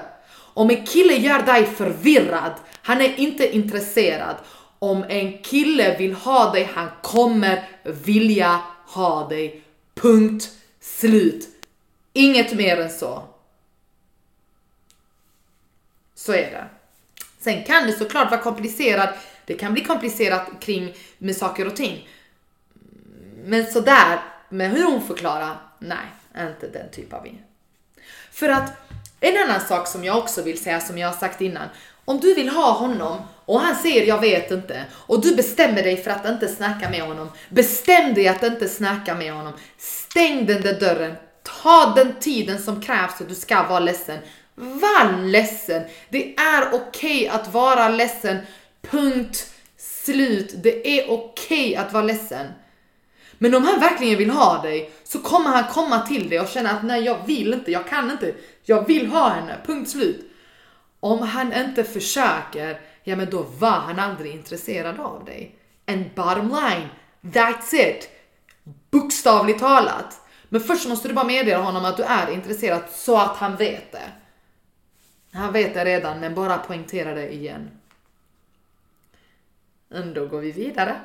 om 0.55 0.71
en 0.71 0.87
kille 0.87 1.15
gör 1.15 1.43
dig 1.43 1.67
förvirrad, 1.67 2.53
han 2.83 3.01
är 3.01 3.21
inte 3.21 3.57
intresserad. 3.57 4.37
Om 4.79 5.05
en 5.09 5.39
kille 5.39 5.97
vill 5.99 6.13
ha 6.13 6.53
dig, 6.53 6.69
han 6.75 6.89
kommer 7.03 7.69
vilja 7.83 8.61
ha 8.87 9.29
dig. 9.29 9.63
Punkt 9.95 10.49
slut. 10.81 11.49
Inget 12.13 12.53
mer 12.53 12.81
än 12.81 12.91
så. 12.91 13.23
Så 16.19 16.33
är 16.33 16.51
det. 16.51 16.65
Sen 17.39 17.65
kan 17.65 17.87
det 17.87 17.93
såklart 17.93 18.31
vara 18.31 18.41
komplicerat. 18.41 19.15
Det 19.45 19.55
kan 19.55 19.73
bli 19.73 19.85
komplicerat 19.85 20.49
kring 20.61 20.95
med 21.19 21.37
saker 21.37 21.67
och 21.67 21.77
ting. 21.77 22.09
Men 23.45 23.67
sådär 23.67 24.21
med 24.49 24.71
hur 24.71 24.85
hon 24.85 25.07
förklarar, 25.07 25.57
nej, 25.79 26.07
inte 26.39 26.69
den 26.69 26.91
typ 26.91 27.13
av 27.13 27.27
in. 27.27 27.43
För 28.31 28.49
att 28.49 28.73
en 29.21 29.37
annan 29.37 29.61
sak 29.61 29.89
som 29.89 30.05
jag 30.05 30.19
också 30.19 30.43
vill 30.43 30.63
säga 30.63 30.81
som 30.81 30.99
jag 30.99 31.09
har 31.09 31.17
sagt 31.17 31.41
innan. 31.41 31.69
Om 32.05 32.21
du 32.21 32.35
vill 32.35 32.49
ha 32.49 32.73
honom 32.73 33.21
och 33.45 33.61
han 33.61 33.77
säger 33.77 34.07
jag 34.07 34.21
vet 34.21 34.51
inte 34.51 34.85
och 34.93 35.21
du 35.21 35.37
bestämmer 35.37 35.83
dig 35.83 35.97
för 35.97 36.11
att 36.11 36.27
inte 36.27 36.49
snacka 36.49 36.91
med 36.91 37.03
honom. 37.03 37.31
Bestäm 37.49 38.15
dig 38.15 38.29
att 38.29 38.43
inte 38.43 38.69
snacka 38.69 39.15
med 39.15 39.33
honom. 39.33 39.53
Stäng 39.79 40.47
den 40.47 40.63
där 40.63 40.81
dörren. 40.81 41.15
Ta 41.63 41.93
den 41.97 42.15
tiden 42.21 42.63
som 42.63 42.83
krävs 42.83 43.17
för 43.17 43.25
att 43.25 43.29
du 43.29 43.35
ska 43.35 43.63
vara 43.63 43.81
ledsen. 43.81 44.19
Var 44.59 45.27
ledsen. 45.27 45.83
Det 46.09 46.35
är 46.35 46.69
okej 46.73 46.79
okay 46.79 47.29
att 47.29 47.53
vara 47.53 47.89
ledsen. 47.89 48.39
Punkt 48.83 49.53
slut. 49.77 50.55
Det 50.63 50.99
är 50.99 51.11
okej 51.11 51.71
okay 51.71 51.77
att 51.77 51.93
vara 51.93 52.05
ledsen. 52.05 52.47
Men 53.39 53.55
om 53.55 53.65
han 53.65 53.81
verkligen 53.81 54.19
vill 54.19 54.31
ha 54.31 54.63
dig 54.63 54.91
så 55.05 55.19
kommer 55.19 55.51
han 55.51 55.65
komma 55.65 56.07
till 56.07 56.29
dig 56.29 56.41
och 56.41 56.49
känna 56.49 56.71
att 56.71 56.85
nej, 56.85 57.03
jag 57.03 57.27
vill 57.27 57.55
inte, 57.55 57.73
jag 57.73 57.89
kan 57.89 58.11
inte, 58.11 58.35
jag 58.65 58.87
vill 58.87 59.07
ha 59.07 59.29
henne. 59.29 59.57
Punkt 59.67 59.91
slut. 59.91 60.31
Om 61.01 61.23
han 61.23 61.53
inte 61.53 61.85
försöker, 61.85 62.81
ja 63.05 63.17
men 63.17 63.31
då 63.31 63.43
var 63.43 63.71
han 63.71 63.99
aldrig 63.99 64.33
intresserad 64.33 65.01
av 65.01 65.25
dig. 65.25 65.55
And 65.87 66.05
bottom 66.15 66.49
line, 66.49 66.89
that's 67.23 67.75
it. 67.75 68.09
Bokstavligt 68.91 69.61
talat. 69.61 70.21
Men 70.49 70.61
först 70.61 70.89
måste 70.89 71.09
du 71.09 71.15
bara 71.15 71.27
meddela 71.27 71.63
honom 71.63 71.85
att 71.85 71.97
du 71.97 72.03
är 72.03 72.31
intresserad 72.31 72.83
så 72.93 73.17
att 73.17 73.37
han 73.37 73.57
vet 73.57 73.93
det. 73.93 74.13
Han 75.33 75.53
vet 75.53 75.75
det 75.75 75.85
redan, 75.85 76.21
men 76.21 76.35
bara 76.35 76.59
poängterar 76.59 77.15
det 77.15 77.33
igen. 77.33 77.71
Då 80.15 80.27
går 80.27 80.41
vi 80.41 80.53
vidare. 80.53 81.01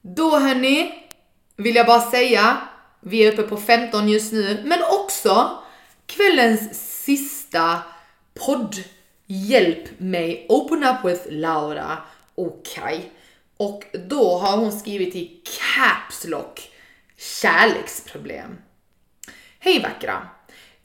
Då 0.00 0.38
hörni, 0.38 1.08
vill 1.56 1.76
jag 1.76 1.86
bara 1.86 2.00
säga, 2.00 2.58
vi 3.00 3.26
är 3.26 3.32
uppe 3.32 3.42
på 3.42 3.56
15 3.56 4.08
just 4.08 4.32
nu, 4.32 4.62
men 4.64 4.78
också 4.82 5.62
kvällens 6.06 6.74
sista 7.04 7.78
podd. 8.34 8.76
Hjälp 9.26 10.00
mig 10.00 10.46
open 10.48 10.84
up 10.84 11.04
with 11.04 11.22
Laura. 11.28 11.98
Okej. 12.34 12.72
Kai. 12.74 13.10
Och 13.56 13.84
då 13.92 14.38
har 14.38 14.56
hon 14.56 14.72
skrivit 14.72 15.16
i 15.16 15.42
caps 15.44 16.24
lock 16.24 16.70
kärleksproblem. 17.16 18.58
Hej 19.58 19.82
vackra! 19.82 20.28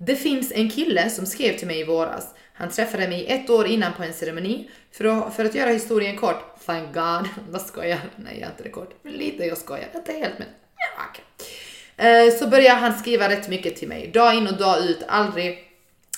Det 0.05 0.15
finns 0.15 0.51
en 0.51 0.69
kille 0.69 1.09
som 1.09 1.25
skrev 1.25 1.57
till 1.57 1.67
mig 1.67 1.79
i 1.79 1.83
våras. 1.83 2.27
Han 2.53 2.69
träffade 2.69 3.07
mig 3.07 3.25
ett 3.27 3.49
år 3.49 3.67
innan 3.67 3.93
på 3.93 4.03
en 4.03 4.13
ceremoni. 4.13 4.69
För 4.91 5.05
att, 5.05 5.35
för 5.35 5.45
att 5.45 5.55
göra 5.55 5.69
historien 5.69 6.17
kort, 6.17 6.55
thank 6.65 6.93
God, 6.93 7.29
vad 7.49 7.61
skojar, 7.61 7.99
nej 8.15 8.37
jag 8.39 8.47
är 8.47 8.51
inte 8.51 8.63
det 8.63 8.69
kort, 8.69 8.93
men 9.01 9.13
lite 9.13 9.45
jag 9.45 9.57
skojar, 9.57 9.87
inte 9.95 10.11
helt 10.11 10.39
men 10.39 10.47
ja, 10.77 11.03
okay. 11.09 12.27
Eh, 12.27 12.33
så 12.33 12.47
började 12.47 12.79
han 12.79 12.99
skriva 12.99 13.29
rätt 13.29 13.49
mycket 13.49 13.75
till 13.75 13.87
mig, 13.87 14.07
dag 14.07 14.35
in 14.35 14.47
och 14.47 14.57
dag 14.57 14.85
ut, 14.85 15.03
aldrig 15.07 15.67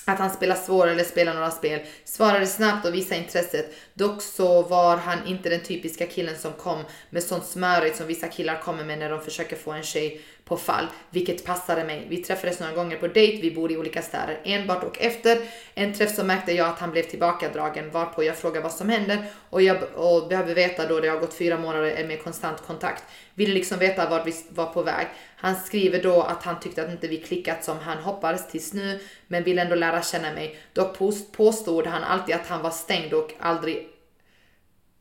att 0.04 0.18
han 0.18 0.30
spelar 0.30 0.56
svår 0.56 0.86
eller 0.86 1.04
spelar 1.04 1.34
några 1.34 1.50
spel, 1.50 1.80
svarade 2.04 2.46
snabbt 2.46 2.86
och 2.86 2.94
visade 2.94 3.20
intresset. 3.20 3.74
Dock 3.94 4.22
så 4.22 4.62
var 4.62 4.96
han 4.96 5.26
inte 5.26 5.48
den 5.48 5.60
typiska 5.60 6.06
killen 6.06 6.38
som 6.38 6.52
kom 6.52 6.84
med 7.10 7.22
sånt 7.22 7.46
smörigt 7.46 7.96
som 7.96 8.06
vissa 8.06 8.28
killar 8.28 8.60
kommer 8.60 8.84
med 8.84 8.98
när 8.98 9.10
de 9.10 9.20
försöker 9.20 9.56
få 9.56 9.72
en 9.72 9.82
tjej 9.82 10.20
på 10.44 10.56
fall, 10.56 10.86
vilket 11.10 11.44
passade 11.44 11.84
mig. 11.84 12.06
Vi 12.08 12.16
träffades 12.16 12.60
några 12.60 12.72
gånger 12.72 12.96
på 12.96 13.06
dejt, 13.08 13.42
vi 13.42 13.50
bor 13.50 13.72
i 13.72 13.76
olika 13.76 14.02
städer. 14.02 14.40
Enbart 14.44 14.84
och 14.84 15.00
efter 15.00 15.38
en 15.74 15.94
träff 15.94 16.14
så 16.14 16.24
märkte 16.24 16.52
jag 16.52 16.68
att 16.68 16.78
han 16.78 16.90
blev 16.90 17.02
tillbakadragen 17.02 17.90
varpå 17.90 18.24
jag 18.24 18.36
frågade 18.36 18.60
vad 18.60 18.72
som 18.72 18.88
händer 18.88 19.24
och 19.50 19.62
jag 19.62 19.76
och 19.94 20.28
behöver 20.28 20.54
veta 20.54 20.86
då 20.86 21.00
det 21.00 21.08
har 21.08 21.18
gått 21.20 21.34
fyra 21.34 21.58
månader 21.58 22.06
med 22.06 22.22
konstant 22.22 22.62
kontakt. 22.66 23.04
Ville 23.34 23.54
liksom 23.54 23.78
veta 23.78 24.08
vart 24.08 24.26
vi 24.26 24.34
var 24.48 24.66
på 24.66 24.82
väg. 24.82 25.06
Han 25.36 25.56
skriver 25.56 26.02
då 26.02 26.22
att 26.22 26.42
han 26.42 26.60
tyckte 26.60 26.82
att 26.82 26.90
inte 26.90 27.08
vi 27.08 27.16
klickat 27.16 27.64
som 27.64 27.78
han 27.78 27.98
hoppades 27.98 28.48
tills 28.48 28.72
nu, 28.72 29.00
men 29.26 29.44
vill 29.44 29.58
ändå 29.58 29.74
lära 29.74 30.02
känna 30.02 30.32
mig. 30.32 30.58
Dock 30.72 30.98
påstod 31.36 31.86
han 31.86 32.04
alltid 32.04 32.34
att 32.34 32.46
han 32.46 32.62
var 32.62 32.70
stängd 32.70 33.14
och 33.14 33.32
aldrig 33.38 33.88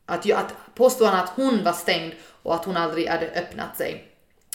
Att, 0.05 0.25
jag, 0.25 0.39
att 0.39 0.75
påstod 0.75 1.07
han 1.07 1.23
att 1.23 1.29
hon 1.29 1.63
var 1.63 1.73
stängd 1.73 2.13
och 2.43 2.55
att 2.55 2.65
hon 2.65 2.77
aldrig 2.77 3.07
hade 3.07 3.27
öppnat 3.27 3.77
sig. 3.77 4.12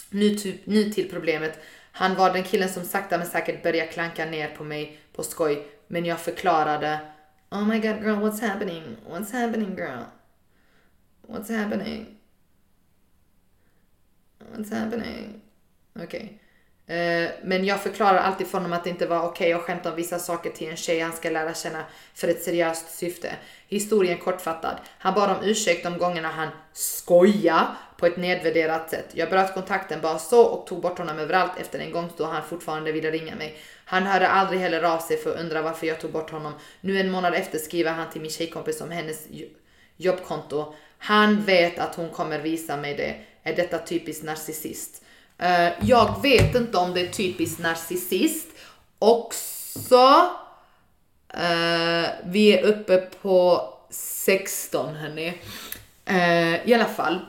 Nu, 0.09 0.29
typ, 0.29 0.65
nu 0.65 0.89
till 0.89 1.09
problemet. 1.09 1.59
Han 1.91 2.15
var 2.15 2.33
den 2.33 2.43
killen 2.43 2.69
som 2.69 2.83
sakta 2.83 3.17
men 3.17 3.27
säkert 3.27 3.63
började 3.63 3.91
klanka 3.91 4.25
ner 4.25 4.47
på 4.47 4.63
mig 4.63 4.99
på 5.13 5.23
skoj. 5.23 5.67
Men 5.87 6.05
jag 6.05 6.19
förklarade. 6.19 6.99
Oh 7.49 7.67
my 7.67 7.79
god 7.79 8.03
girl, 8.03 8.15
what's 8.15 8.41
happening? 8.41 8.83
What's 9.09 9.31
happening 9.31 9.75
girl? 9.75 10.03
What's 11.27 11.55
happening? 11.57 12.17
What's 14.39 14.73
happening? 14.73 15.41
Okej. 15.95 16.05
Okay. 16.05 16.38
Eh, 16.89 17.29
men 17.43 17.65
jag 17.65 17.83
förklarar 17.83 18.17
alltid 18.17 18.47
för 18.47 18.57
honom 18.57 18.73
att 18.73 18.83
det 18.83 18.89
inte 18.89 19.07
var 19.07 19.19
okej 19.19 19.29
okay 19.29 19.53
att 19.53 19.61
skämta 19.61 19.89
om 19.89 19.95
vissa 19.95 20.19
saker 20.19 20.49
till 20.49 20.69
en 20.69 20.77
tjej 20.77 20.99
han 20.99 21.13
ska 21.13 21.29
lära 21.29 21.53
känna 21.53 21.83
för 22.13 22.27
ett 22.27 22.43
seriöst 22.43 22.97
syfte. 22.97 23.35
Historien 23.67 24.17
kortfattad. 24.17 24.77
Han 24.99 25.13
bad 25.13 25.29
om 25.29 25.43
ursäkt 25.43 25.83
de 25.83 25.97
gångerna 25.97 26.27
han 26.27 26.47
skoja 26.73 27.67
på 27.97 28.05
ett 28.05 28.17
nedvärderat 28.17 28.89
sätt. 28.89 29.05
Jag 29.13 29.29
bröt 29.29 29.53
kontakten 29.53 30.01
bara 30.01 30.19
så 30.19 30.43
och 30.43 30.67
tog 30.67 30.81
bort 30.81 30.97
honom 30.97 31.19
överallt 31.19 31.51
efter 31.59 31.79
en 31.79 31.91
gång 31.91 32.09
då 32.17 32.25
han 32.25 32.43
fortfarande 32.43 32.91
ville 32.91 33.11
ringa 33.11 33.35
mig. 33.35 33.57
Han 33.85 34.03
hörde 34.03 34.27
aldrig 34.27 34.61
heller 34.61 34.83
av 34.83 34.99
sig 34.99 35.17
för 35.17 35.33
att 35.33 35.39
undra 35.39 35.61
varför 35.61 35.87
jag 35.87 35.99
tog 35.99 36.11
bort 36.11 36.29
honom. 36.29 36.53
Nu 36.81 36.99
en 36.99 37.11
månad 37.11 37.33
efter 37.33 37.57
skriver 37.57 37.91
han 37.91 38.09
till 38.09 38.21
min 38.21 38.31
tjejkompis 38.31 38.81
om 38.81 38.91
hennes 38.91 39.27
jobbkonto. 39.97 40.73
Han 40.97 41.41
vet 41.41 41.79
att 41.79 41.95
hon 41.95 42.09
kommer 42.09 42.39
visa 42.39 42.77
mig 42.77 42.95
det. 42.95 43.15
Är 43.43 43.55
detta 43.55 43.77
typiskt 43.77 44.23
narcissist? 44.23 45.03
Eh, 45.39 45.71
jag 45.81 46.21
vet 46.21 46.55
inte 46.55 46.77
om 46.77 46.93
det 46.93 47.01
är 47.01 47.07
typiskt 47.07 47.59
narcissist. 47.59 48.47
Också, 48.99 50.29
uh, 51.37 52.07
vi 52.25 52.57
är 52.57 52.63
uppe 52.63 52.97
på 52.97 53.69
16 53.89 54.95
hörni. 54.95 55.33
Uh, 56.09 56.69
I 56.69 56.73
alla 56.73 56.85
fall. 56.85 57.19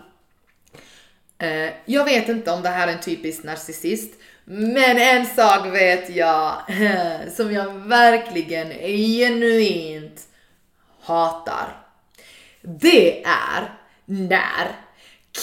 jag 1.85 2.05
vet 2.05 2.29
inte 2.29 2.51
om 2.51 2.63
det 2.63 2.69
här 2.69 2.89
är 2.89 2.93
en 2.93 3.01
typisk 3.01 3.45
narcissist. 3.45 4.15
Men 4.45 4.99
en 4.99 5.27
sak 5.27 5.67
vet 5.67 6.17
jag 6.17 6.53
som 7.37 7.53
jag 7.53 7.73
verkligen 7.73 8.69
genuint 9.19 10.29
hatar. 11.03 11.77
Det 12.63 13.25
är 13.25 13.75
när 14.05 14.69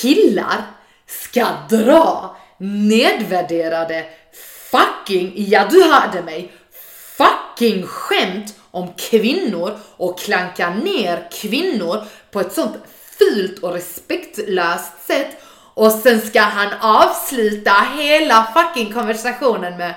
killar 0.01 0.61
ska 1.05 1.47
dra 1.69 2.37
nedvärderade 2.57 4.05
fucking, 4.71 5.33
ja 5.35 5.67
du 5.71 5.83
hörde 5.83 6.21
mig, 6.21 6.51
fucking 7.17 7.83
skämt 7.87 8.55
om 8.71 8.93
kvinnor 8.97 9.79
och 9.97 10.19
klanka 10.19 10.69
ner 10.69 11.27
kvinnor 11.31 12.03
på 12.31 12.39
ett 12.39 12.53
sånt 12.53 12.75
fult 13.17 13.59
och 13.59 13.73
respektlöst 13.73 15.07
sätt 15.07 15.37
och 15.73 15.91
sen 15.91 16.21
ska 16.21 16.41
han 16.41 16.73
avsluta 16.81 17.71
hela 17.97 18.47
fucking 18.55 18.93
konversationen 18.93 19.77
med 19.77 19.93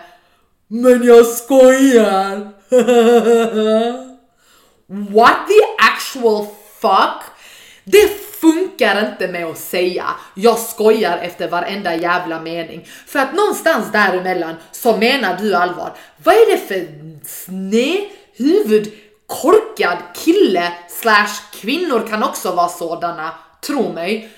Men 0.69 1.05
jag 1.05 1.27
skojar! 1.27 2.51
What 4.87 5.37
the 5.49 5.61
actual 5.95 6.47
fuck? 6.81 7.23
Det 7.85 8.30
funkar 8.41 9.11
inte 9.11 9.29
med 9.29 9.47
att 9.47 9.59
säga 9.59 10.05
jag 10.35 10.59
skojar 10.59 11.19
efter 11.19 11.49
varenda 11.49 11.95
jävla 11.95 12.41
mening. 12.41 12.87
För 13.07 13.19
att 13.19 13.35
någonstans 13.35 13.93
däremellan 13.93 14.55
så 14.73 14.97
menar 14.97 15.39
du 15.43 15.55
allvar. 15.55 15.93
Vad 16.25 16.35
är 16.35 16.53
det 16.53 16.59
för 16.59 16.87
snehuvud 17.27 18.93
korkad 19.27 19.99
kille 20.15 20.73
slash 20.89 21.35
kvinnor 21.53 22.07
kan 22.09 22.23
också 22.23 22.53
vara 22.53 22.69
sådana, 22.69 23.35
tro 23.61 23.93
mig. 23.93 24.31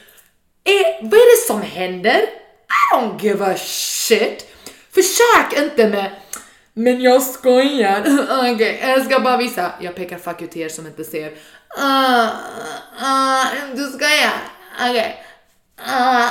Är, 0.64 1.02
vad 1.02 1.14
är 1.14 1.42
det 1.42 1.46
som 1.46 1.62
händer? 1.62 2.22
I 2.22 2.94
don't 2.94 3.22
give 3.22 3.44
a 3.44 3.54
shit. 3.56 4.46
Försök 4.94 5.62
inte 5.62 5.88
med 5.88 6.10
men 6.74 7.00
jag 7.00 7.22
skojar. 7.22 8.00
Okej, 8.38 8.54
okay, 8.54 8.90
jag 8.90 9.04
ska 9.04 9.20
bara 9.20 9.36
visa. 9.36 9.72
Jag 9.80 9.94
pekar 9.94 10.18
fuck 10.18 10.40
you 10.40 10.50
till 10.50 10.62
er 10.62 10.68
som 10.68 10.86
inte 10.86 11.04
ser. 11.04 11.26
Uh, 11.78 12.24
uh, 13.02 13.76
du 13.76 13.86
skojar? 13.86 14.32
Okej. 14.80 14.90
Okay. 14.90 15.12
Uh, 15.96 16.30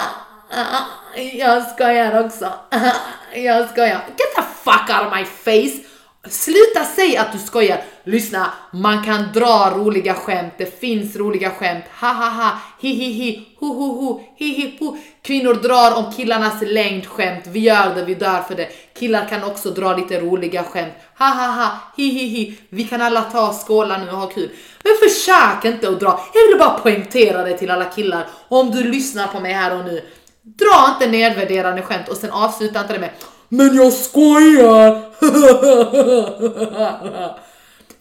uh, 0.53 1.37
jag 1.37 1.67
skojar 1.67 2.25
också. 2.25 2.53
jag 3.33 3.69
skojar. 3.69 4.03
Get 4.07 4.35
the 4.35 4.43
fuck 4.63 4.89
out 4.89 5.07
of 5.07 5.13
my 5.17 5.25
face! 5.25 5.90
Sluta 6.29 6.83
säga 6.83 7.21
att 7.21 7.31
du 7.31 7.37
skojar. 7.37 7.83
Lyssna, 8.03 8.53
man 8.71 9.03
kan 9.03 9.31
dra 9.33 9.71
roliga 9.75 10.13
skämt. 10.13 10.53
Det 10.57 10.79
finns 10.79 11.15
roliga 11.15 11.49
skämt. 11.49 11.83
Ha 11.99 12.07
ha 12.07 12.29
ha, 12.29 12.59
hi 12.79 12.93
hi 12.93 13.11
hi, 13.11 13.47
ho 13.59 13.67
ho 13.67 13.93
ho, 13.93 14.21
hi 14.35 14.53
hi 14.53 14.77
ho. 14.79 14.97
Kvinnor 15.21 15.53
drar 15.53 15.97
om 15.97 16.13
killarnas 16.13 16.61
längdskämt. 16.61 17.47
Vi 17.47 17.59
gör 17.59 17.95
det, 17.95 18.05
vi 18.05 18.15
dör 18.15 18.41
för 18.41 18.55
det. 18.55 18.67
Killar 18.99 19.27
kan 19.27 19.43
också 19.43 19.69
dra 19.69 19.97
lite 19.97 20.19
roliga 20.19 20.63
skämt. 20.63 20.93
Ha 21.17 21.25
ha 21.25 21.47
ha, 21.47 21.79
hi 21.97 22.09
hi 22.09 22.25
hi. 22.25 22.57
Vi 22.69 22.83
kan 22.83 23.01
alla 23.01 23.21
ta 23.21 23.53
skåla 23.53 23.97
nu 23.97 24.11
och 24.11 24.17
ha 24.17 24.27
kul. 24.27 24.49
Men 24.83 24.93
försök 25.09 25.65
inte 25.65 25.89
att 25.89 25.99
dra. 25.99 26.19
Jag 26.33 26.47
vill 26.47 26.59
bara 26.59 26.79
poängtera 26.79 27.43
det 27.43 27.57
till 27.57 27.71
alla 27.71 27.85
killar. 27.85 28.27
Om 28.47 28.71
du 28.71 28.83
lyssnar 28.83 29.27
på 29.27 29.39
mig 29.39 29.53
här 29.53 29.79
och 29.79 29.85
nu. 29.85 30.01
Dra 30.43 30.93
inte 30.93 31.11
nedvärderande 31.11 31.81
skämt 31.81 32.07
och 32.07 32.17
sen 32.17 32.31
avsluta 32.31 32.81
inte 32.81 32.93
det 32.93 32.99
med 32.99 33.09
men 33.51 33.75
jag 33.75 33.93
skojar! 33.93 35.11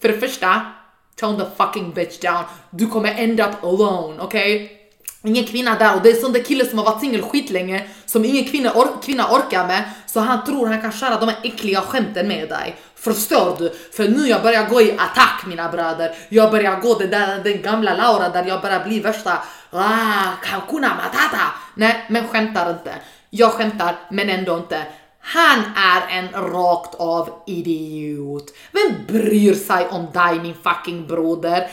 För 0.01 0.07
det 0.07 0.19
första, 0.19 0.61
tone 1.19 1.45
the 1.45 1.45
fucking 1.57 1.93
bitch 1.93 2.19
down. 2.19 2.43
Du 2.69 2.87
kommer 2.87 3.15
end 3.17 3.39
up 3.39 3.63
alone, 3.63 4.21
okej? 4.21 4.55
Okay? 4.55 4.77
Ingen 5.23 5.45
kvinna 5.45 5.75
där 5.75 5.95
och 5.95 6.01
det 6.01 6.09
är 6.09 6.13
sån 6.13 6.33
där 6.33 6.43
kille 6.43 6.65
som 6.65 6.77
har 6.77 6.85
varit 6.85 6.99
singel 6.99 7.21
skitlänge 7.21 7.87
som 8.05 8.25
ingen 8.25 8.45
kvinna, 8.45 8.71
or 8.71 9.01
kvinna 9.01 9.27
orkar 9.31 9.67
med 9.67 9.83
så 10.07 10.19
han 10.19 10.45
tror 10.45 10.67
han 10.67 10.81
kan 10.81 10.91
köra 10.91 11.19
de 11.19 11.29
här 11.29 11.37
äckliga 11.43 11.81
skämten 11.81 12.27
med 12.27 12.49
dig. 12.49 12.75
Förstår 12.95 13.55
du? 13.59 13.73
För 13.93 14.07
nu 14.07 14.27
jag 14.27 14.41
börjar 14.41 14.69
gå 14.69 14.81
i 14.81 14.91
attack 14.91 15.43
mina 15.47 15.69
bröder. 15.69 16.15
Jag 16.29 16.51
börjar 16.51 16.79
gå 16.79 16.99
den 16.99 17.09
där 17.09 17.43
den 17.43 17.61
gamla 17.61 17.95
Laura 17.95 18.29
där 18.29 18.45
jag 18.45 18.61
börjar 18.61 18.83
bli 18.83 18.99
värsta 18.99 19.43
ah, 19.71 20.31
Kankuna 20.43 20.89
Matata. 20.89 21.45
Nej, 21.75 22.05
men 22.09 22.27
skämtar 22.27 22.69
inte. 22.69 22.93
Jag 23.29 23.51
skämtar, 23.51 23.95
men 24.09 24.29
ändå 24.29 24.57
inte. 24.57 24.85
Han 25.21 25.63
är 25.75 26.17
en 26.17 26.31
rakt 26.31 26.95
av 26.95 27.43
idiot. 27.47 28.53
Vem 28.71 29.05
bryr 29.07 29.53
sig 29.53 29.87
om 29.87 30.07
dig 30.13 30.39
min 30.39 30.55
fucking 30.63 31.07
broder? 31.07 31.67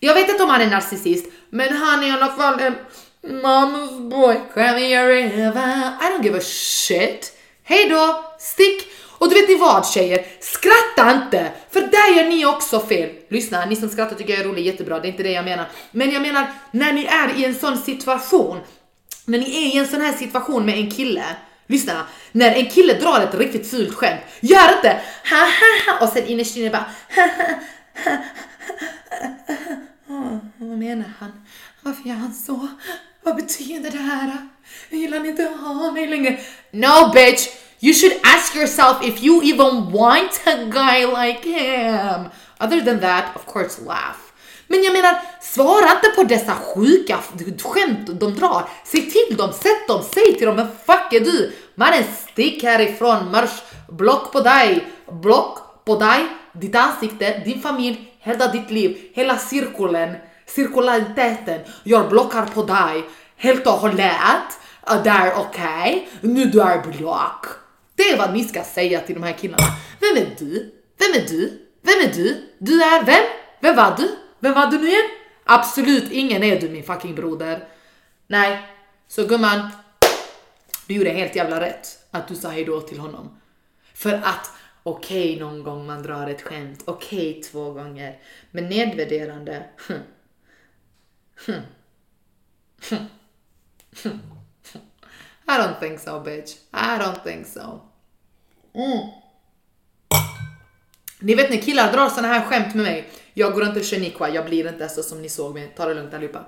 Jag 0.00 0.14
vet 0.14 0.28
inte 0.28 0.42
om 0.42 0.50
han 0.50 0.60
är 0.60 0.70
narcissist, 0.70 1.26
men 1.50 1.76
han 1.76 2.02
är 2.02 2.06
i 2.06 2.10
alla 2.10 2.32
fall 2.32 2.60
en 2.60 2.74
mom's 3.22 4.10
boy, 4.10 4.40
cry 4.54 4.72
me. 4.72 4.92
I 4.92 6.10
don't 6.10 6.24
give 6.24 6.38
a 6.38 6.42
shit. 6.42 7.32
Hej 7.62 7.88
då, 7.88 8.24
stick! 8.38 8.88
Och 9.18 9.28
du 9.28 9.34
vet 9.34 9.48
ni 9.48 9.54
vad 9.54 9.86
tjejer? 9.86 10.26
Skratta 10.40 11.12
inte! 11.12 11.52
För 11.70 11.80
där 11.80 12.16
gör 12.16 12.28
ni 12.28 12.46
också 12.46 12.80
fel. 12.80 13.10
Lyssna, 13.28 13.64
ni 13.64 13.76
som 13.76 13.88
skrattar 13.88 14.16
tycker 14.16 14.32
jag 14.32 14.42
är 14.42 14.48
rolig, 14.48 14.66
jättebra, 14.66 15.00
det 15.00 15.08
är 15.08 15.10
inte 15.10 15.22
det 15.22 15.32
jag 15.32 15.44
menar. 15.44 15.66
Men 15.90 16.10
jag 16.10 16.22
menar, 16.22 16.52
när 16.70 16.92
ni 16.92 17.04
är 17.04 17.38
i 17.38 17.44
en 17.44 17.54
sån 17.54 17.78
situation, 17.78 18.58
när 19.24 19.38
ni 19.38 19.44
är 19.44 19.74
i 19.74 19.78
en 19.78 19.86
sån 19.86 20.00
här 20.00 20.12
situation 20.12 20.66
med 20.66 20.78
en 20.78 20.90
kille, 20.90 21.24
Lyssna, 21.66 22.06
när 22.32 22.54
en 22.54 22.70
kille 22.70 22.94
drar 22.94 23.20
ett 23.20 23.34
riktigt 23.34 23.70
fult 23.70 23.94
skämt, 23.94 24.20
gör 24.40 24.72
inte 24.76 25.00
ha 25.30 25.36
ha 25.38 25.92
ha 25.98 26.06
och 26.06 26.12
sen 26.12 26.26
innerst 26.26 26.56
inne 26.56 26.70
bara 26.70 26.86
ha 27.14 27.22
ha 27.22 27.52
ha 28.04 28.16
ha. 30.08 30.40
Vad 30.56 30.78
menar 30.78 31.12
han? 31.18 31.32
Varför 31.80 32.08
gör 32.08 32.16
han 32.16 32.34
så? 32.34 32.68
Vad 33.22 33.36
betyder 33.36 33.90
det 33.90 33.98
här? 33.98 34.48
Jag 34.90 34.98
han 35.10 35.26
inte 35.26 35.42
ha 35.42 35.90
mig 35.92 36.06
längre? 36.06 36.38
No 36.70 37.12
bitch! 37.14 37.48
You 37.80 37.92
should 37.92 38.16
ask 38.22 38.56
yourself 38.56 39.02
if 39.02 39.22
you 39.22 39.42
even 39.42 39.92
want 39.92 40.40
a 40.46 40.64
guy 40.70 41.04
like 41.04 41.42
him. 41.44 42.30
Other 42.58 42.80
than 42.80 43.00
that, 43.00 43.36
of 43.36 43.46
course 43.46 43.82
laugh. 43.82 44.23
Men 44.74 44.82
jag 44.82 44.92
menar, 44.92 45.20
svara 45.40 45.90
inte 45.96 46.08
på 46.16 46.22
dessa 46.22 46.52
sjuka 46.54 47.18
skämt 47.62 48.20
de 48.20 48.34
drar. 48.34 48.68
Säg 48.84 49.10
till 49.10 49.36
dem, 49.36 49.52
sätt 49.52 49.88
dem, 49.88 50.02
säg 50.14 50.34
till 50.38 50.46
dem, 50.46 50.56
men 50.56 50.68
fuck 50.86 51.12
är 51.12 51.20
du? 51.20 51.52
Mannen 51.74 52.04
stick 52.26 52.62
härifrån, 52.62 53.30
marsch, 53.30 53.62
block 53.88 54.32
på 54.32 54.40
dig, 54.40 54.86
block 55.12 55.84
på 55.84 55.96
dig, 55.96 56.26
ditt 56.52 56.76
ansikte, 56.76 57.42
din 57.44 57.60
familj, 57.60 58.14
hela 58.20 58.48
ditt 58.48 58.70
liv, 58.70 59.10
hela 59.12 59.38
cirkulen, 59.38 60.16
cirkulariteten. 60.46 61.60
Jag 61.84 62.08
blockar 62.08 62.46
på 62.46 62.62
dig 62.62 63.04
helt 63.36 63.66
och 63.66 63.72
hållet. 63.72 64.48
Det 65.04 65.10
är 65.10 65.34
okej, 65.38 66.08
okay. 66.18 66.32
nu 66.32 66.44
du 66.44 66.60
är 66.60 66.82
block. 66.98 67.46
Det 67.96 68.02
är 68.02 68.18
vad 68.18 68.32
ni 68.32 68.44
ska 68.44 68.62
säga 68.62 69.00
till 69.00 69.14
de 69.14 69.22
här 69.22 69.32
killarna. 69.32 69.64
Vem 70.00 70.16
är 70.16 70.36
du? 70.38 70.74
Vem 70.98 71.22
är 71.22 71.28
du? 71.28 71.60
Vem 71.82 72.08
är 72.08 72.14
du? 72.14 72.36
Du 72.58 72.82
är 72.82 73.04
vem? 73.04 73.24
Vem 73.60 73.76
var 73.76 73.94
du? 73.96 74.23
Vem 74.44 74.54
var 74.54 74.66
du 74.66 74.78
nu 74.78 74.88
igen? 74.88 75.10
Absolut 75.44 76.12
ingen 76.12 76.42
är 76.42 76.60
du 76.60 76.68
min 76.68 76.84
fucking 76.84 77.14
broder. 77.14 77.68
Nej, 78.26 78.68
så 79.08 79.26
gumman, 79.26 79.70
du 80.86 80.94
gjorde 80.94 81.10
helt 81.10 81.36
jävla 81.36 81.60
rätt 81.60 81.86
att 82.10 82.28
du 82.28 82.36
sa 82.36 82.48
hejdå 82.48 82.80
till 82.80 82.98
honom. 82.98 83.40
För 83.94 84.12
att 84.12 84.50
okej 84.82 85.34
okay, 85.34 85.40
någon 85.40 85.62
gång 85.62 85.86
man 85.86 86.02
drar 86.02 86.26
ett 86.26 86.42
skämt, 86.42 86.82
okej 86.84 87.30
okay, 87.30 87.42
två 87.42 87.72
gånger, 87.72 88.18
men 88.50 88.68
nedvärderande, 88.68 89.64
I 95.46 95.58
don't 95.58 95.80
think 95.80 96.00
so 96.00 96.20
bitch. 96.20 96.54
I 96.72 96.98
don't 96.98 97.22
think 97.24 97.46
so. 97.46 97.80
Mm. 98.74 99.08
Ni 101.18 101.34
vet 101.34 101.50
när 101.50 101.56
killar 101.58 101.92
drar 101.92 102.08
såna 102.08 102.28
här 102.28 102.44
skämt 102.44 102.74
med 102.74 102.84
mig. 102.84 103.10
Jag 103.34 103.52
går 103.52 103.64
inte 103.64 103.80
Shaniqua, 103.80 104.28
jag 104.28 104.44
blir 104.44 104.68
inte 104.68 104.88
så 104.88 105.02
som 105.02 105.22
ni 105.22 105.28
såg 105.28 105.54
mig. 105.54 105.72
Ta 105.76 105.86
det 105.86 105.94
lugnt 105.94 106.14
allihopa. 106.14 106.40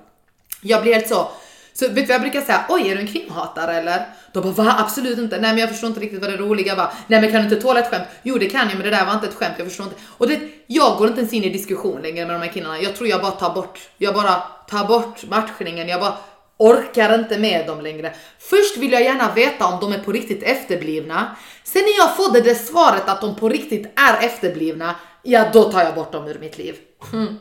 Jag 0.61 0.81
blir 0.81 0.93
helt 0.93 1.07
så. 1.07 1.27
Så 1.73 1.85
vet 1.87 1.95
du 1.95 2.01
vad 2.01 2.09
jag 2.09 2.21
brukar 2.21 2.41
säga? 2.41 2.65
Oj, 2.69 2.89
är 2.89 2.95
du 2.95 3.01
en 3.01 3.07
kvinnohatare 3.07 3.75
eller? 3.75 4.05
Då 4.33 4.41
bara 4.41 4.51
va? 4.51 4.75
Absolut 4.79 5.17
inte. 5.17 5.39
Nej, 5.39 5.51
men 5.51 5.57
jag 5.57 5.69
förstår 5.69 5.87
inte 5.87 5.99
riktigt 5.99 6.21
vad 6.21 6.29
det 6.29 6.37
roliga 6.37 6.75
var. 6.75 6.91
Nej, 7.07 7.21
men 7.21 7.31
kan 7.31 7.41
du 7.41 7.49
inte 7.49 7.61
tåla 7.61 7.79
ett 7.79 7.89
skämt? 7.89 8.07
Jo, 8.23 8.37
det 8.37 8.49
kan 8.49 8.69
jag, 8.69 8.77
men 8.77 8.83
det 8.83 8.89
där 8.89 9.05
var 9.05 9.13
inte 9.13 9.27
ett 9.27 9.33
skämt. 9.33 9.53
Jag 9.57 9.67
förstår 9.67 9.85
inte. 9.85 9.97
Och 10.17 10.27
det, 10.27 10.39
jag 10.67 10.97
går 10.97 11.07
inte 11.07 11.19
ens 11.19 11.33
in 11.33 11.43
i 11.43 11.49
diskussion 11.49 12.01
längre 12.01 12.25
med 12.25 12.35
de 12.35 12.41
här 12.41 12.53
killarna. 12.53 12.81
Jag 12.81 12.95
tror 12.95 13.09
jag 13.09 13.21
bara 13.21 13.31
tar 13.31 13.53
bort. 13.53 13.79
Jag 13.97 14.13
bara 14.13 14.43
tar 14.69 14.87
bort 14.87 15.23
matchningen. 15.29 15.87
Jag 15.87 15.99
bara 15.99 16.17
orkar 16.57 17.19
inte 17.19 17.37
med 17.37 17.67
dem 17.67 17.81
längre. 17.81 18.13
Först 18.39 18.77
vill 18.77 18.91
jag 18.91 19.01
gärna 19.01 19.33
veta 19.33 19.65
om 19.67 19.79
de 19.79 19.93
är 19.93 19.99
på 19.99 20.11
riktigt 20.11 20.43
efterblivna. 20.43 21.35
Sen 21.63 21.81
när 21.81 21.97
jag 21.97 22.15
får 22.17 22.33
det 22.33 22.41
där 22.41 22.53
svaret 22.53 23.09
att 23.09 23.21
de 23.21 23.35
på 23.35 23.49
riktigt 23.49 23.85
är 23.95 24.25
efterblivna, 24.25 24.95
ja 25.27 25.49
då 25.53 25.71
tar 25.71 25.83
jag 25.83 25.95
bort 25.95 26.11
dem 26.11 26.27
ur 26.27 26.39
mitt 26.39 26.57
liv. 26.57 26.75
Mm. 27.13 27.35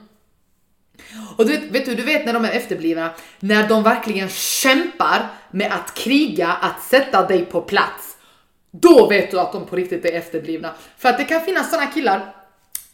Och 1.37 1.46
du 1.46 1.57
vet, 1.57 1.70
vet 1.70 1.87
du, 1.87 1.94
du 1.94 2.03
vet 2.03 2.27
när 2.27 2.33
de 2.33 2.44
är 2.44 2.51
efterblivna, 2.51 3.11
när 3.40 3.68
de 3.68 3.83
verkligen 3.83 4.29
kämpar 4.29 5.29
med 5.51 5.72
att 5.72 5.94
kriga, 5.94 6.49
att 6.49 6.83
sätta 6.83 7.27
dig 7.27 7.44
på 7.44 7.61
plats. 7.61 8.16
Då 8.70 9.09
vet 9.09 9.31
du 9.31 9.40
att 9.40 9.53
de 9.53 9.66
på 9.66 9.77
riktigt 9.77 10.05
är 10.05 10.12
efterblivna. 10.12 10.75
För 10.99 11.09
att 11.09 11.18
det 11.18 11.25
kan 11.25 11.40
finnas 11.40 11.70
såna 11.70 11.87
killar 11.87 12.35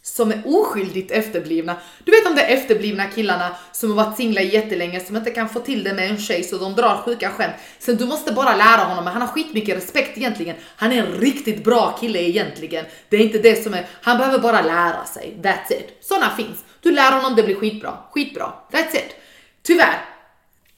som 0.03 0.31
är 0.31 0.41
oskyldigt 0.45 1.11
efterblivna. 1.11 1.75
Du 2.03 2.11
vet 2.11 2.23
de 2.23 2.35
där 2.35 2.47
efterblivna 2.47 3.05
killarna 3.05 3.55
som 3.71 3.89
har 3.89 4.05
varit 4.05 4.17
singlar 4.17 4.41
jättelänge 4.41 4.99
som 4.99 5.15
inte 5.15 5.31
kan 5.31 5.49
få 5.49 5.59
till 5.59 5.83
det 5.83 5.93
med 5.93 6.09
en 6.09 6.17
tjej 6.17 6.43
så 6.43 6.57
de 6.57 6.75
drar 6.75 7.01
sjuka 7.05 7.29
skämt. 7.29 7.53
Sen 7.79 7.95
du 7.95 8.05
måste 8.05 8.31
bara 8.31 8.55
lära 8.55 8.83
honom, 8.83 9.03
men 9.03 9.13
han 9.13 9.21
har 9.21 9.29
skitmycket 9.29 9.77
respekt 9.77 10.17
egentligen. 10.17 10.55
Han 10.75 10.91
är 10.91 10.97
en 10.97 11.11
riktigt 11.11 11.63
bra 11.63 11.97
kille 11.99 12.19
egentligen. 12.19 12.85
Det 13.09 13.17
är 13.17 13.21
inte 13.21 13.37
det 13.37 13.63
som 13.63 13.73
är, 13.73 13.87
han 14.01 14.17
behöver 14.17 14.39
bara 14.39 14.61
lära 14.61 15.05
sig. 15.05 15.37
That's 15.41 15.73
it. 15.73 15.97
Såna 16.01 16.29
finns. 16.29 16.65
Du 16.81 16.91
lär 16.91 17.11
honom, 17.11 17.35
det 17.35 17.43
blir 17.43 17.55
skitbra. 17.55 17.97
Skitbra. 18.11 18.53
That's 18.71 18.95
it. 18.95 19.15
Tyvärr. 19.63 20.05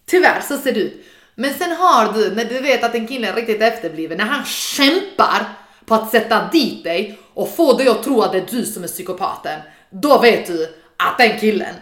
Tyvärr 0.05 0.41
så 0.41 0.57
ser 0.57 0.73
det 0.73 0.79
ut. 0.79 1.05
Men 1.35 1.53
sen 1.53 1.71
har 1.71 2.13
du, 2.13 2.35
när 2.35 2.45
du 2.45 2.59
vet 2.59 2.83
att 2.83 2.95
en 2.95 3.07
kille 3.07 3.27
är 3.29 3.33
riktigt 3.33 3.61
efterbliven, 3.61 4.17
när 4.17 4.25
han 4.25 4.45
kämpar 4.45 5.45
på 5.85 5.95
att 5.95 6.11
sätta 6.11 6.49
dit 6.51 6.83
dig 6.83 7.19
och 7.35 7.55
få 7.55 7.73
dig 7.73 7.87
att 7.87 8.03
tro 8.03 8.21
att 8.21 8.31
det 8.31 8.37
är 8.37 8.45
du 8.45 8.65
som 8.65 8.83
är 8.83 8.87
psykopaten, 8.87 9.59
då 9.89 10.19
vet 10.21 10.47
du 10.47 10.75
att 10.97 11.17
den 11.17 11.39
killen 11.39 11.75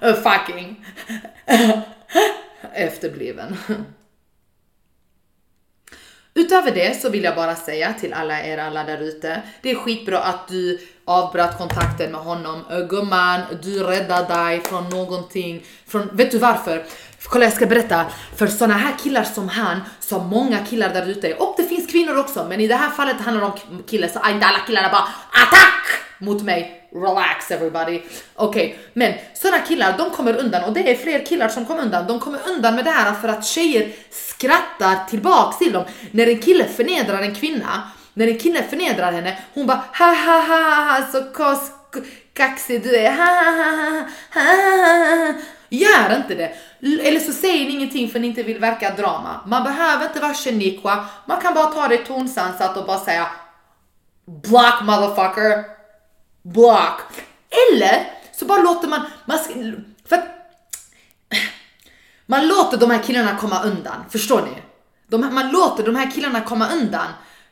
är 0.00 0.12
fucking 0.12 0.86
efterbliven. 2.74 3.56
Utöver 6.34 6.70
det 6.70 7.00
så 7.00 7.10
vill 7.10 7.24
jag 7.24 7.36
bara 7.36 7.56
säga 7.56 7.94
till 8.00 8.12
alla 8.12 8.42
er 8.44 8.58
alla 8.58 8.84
där 8.84 8.98
ute, 8.98 9.42
det 9.62 9.70
är 9.70 9.74
skitbra 9.74 10.18
att 10.18 10.48
du 10.48 10.78
avbröt 11.04 11.58
kontakten 11.58 12.12
med 12.12 12.20
honom. 12.20 12.64
Gumman, 12.90 13.40
du 13.62 13.82
räddade 13.82 14.34
dig 14.34 14.60
från 14.60 14.88
någonting. 14.88 15.64
Från, 15.86 16.16
vet 16.16 16.30
du 16.30 16.38
varför? 16.38 16.84
Kolla 17.24 17.44
jag 17.44 17.52
ska 17.52 17.66
berätta, 17.66 18.06
för 18.36 18.46
såna 18.46 18.74
här 18.74 18.94
killar 19.02 19.24
som 19.24 19.48
han, 19.48 19.80
så 20.00 20.18
många 20.18 20.58
killar 20.58 20.94
där 20.94 21.08
ute, 21.08 21.34
och 21.34 21.54
det 21.56 21.64
finns 21.64 21.86
kvinnor 21.86 22.18
också, 22.18 22.46
men 22.48 22.60
i 22.60 22.68
det 22.68 22.74
här 22.74 22.90
fallet 22.90 23.20
handlar 23.20 23.40
det 23.40 23.52
om 23.52 23.82
killar, 23.82 24.08
så 24.08 24.20
inte 24.30 24.46
alla 24.46 24.58
killarna 24.66 24.88
bara 24.88 25.08
ATTACK! 25.42 25.80
mot 26.20 26.42
mig. 26.42 26.76
Relax 26.92 27.50
everybody. 27.50 28.02
Okej, 28.34 28.66
okay. 28.66 28.78
men 28.92 29.14
såna 29.34 29.58
killar, 29.58 29.98
de 29.98 30.10
kommer 30.10 30.36
undan 30.36 30.64
och 30.64 30.72
det 30.72 30.90
är 30.90 30.96
fler 30.96 31.26
killar 31.26 31.48
som 31.48 31.66
kommer 31.66 31.82
undan. 31.82 32.06
De 32.06 32.20
kommer 32.20 32.40
undan 32.48 32.74
med 32.74 32.84
det 32.84 32.90
här 32.90 33.14
för 33.14 33.28
att 33.28 33.44
tjejer 33.44 33.92
skrattar 34.10 35.08
tillbaks 35.08 35.58
till 35.58 35.72
dem. 35.72 35.84
När 36.10 36.26
en 36.26 36.38
kille 36.38 36.64
förnedrar 36.64 37.22
en 37.22 37.34
kvinna, 37.34 37.90
när 38.14 38.26
en 38.26 38.38
kille 38.38 38.62
förnedrar 38.62 39.12
henne, 39.12 39.38
hon 39.54 39.66
bara 39.66 39.84
ha 39.98 40.14
ha 40.14 40.40
ha 40.40 40.74
ha 40.74 41.06
så 41.12 41.32
kos 41.32 41.70
kaxig 42.34 42.82
du 42.82 42.96
är, 42.96 43.10
ha 43.16 43.24
ha 43.24 43.52
ha 44.30 44.40
ha 44.40 44.46
ha 45.06 45.26
ha 45.26 45.34
Gör 45.70 46.16
inte 46.16 46.34
det. 46.34 46.52
Eller 47.08 47.20
så 47.20 47.32
säger 47.32 47.64
ni 47.64 47.70
ingenting 47.70 48.08
för 48.08 48.18
ni 48.20 48.26
inte 48.26 48.42
vill 48.42 48.58
verka 48.58 48.94
drama. 48.94 49.40
Man 49.46 49.64
behöver 49.64 50.06
inte 50.06 50.20
vara 50.20 50.34
Shaniqua, 50.34 51.04
man 51.26 51.40
kan 51.40 51.54
bara 51.54 51.66
ta 51.66 51.88
det 51.88 51.98
tonsansat 51.98 52.76
och 52.76 52.86
bara 52.86 52.98
säga 52.98 53.26
Block 54.26 54.82
motherfucker, 54.82 55.64
block. 56.42 57.02
Eller 57.50 58.06
så 58.32 58.44
bara 58.44 58.62
låter 58.62 58.88
man, 58.88 59.00
man 59.24 59.38
för 60.06 60.16
att, 60.16 60.24
man 62.26 62.48
låter 62.48 62.76
de 62.76 62.90
här 62.90 63.02
killarna 63.02 63.36
komma 63.36 63.62
undan, 63.62 64.04
förstår 64.10 64.42
ni? 64.42 64.62
De, 65.08 65.34
man 65.34 65.50
låter 65.50 65.84
de 65.84 65.96
här 65.96 66.10
killarna 66.10 66.40
komma 66.40 66.68
undan. 66.68 67.06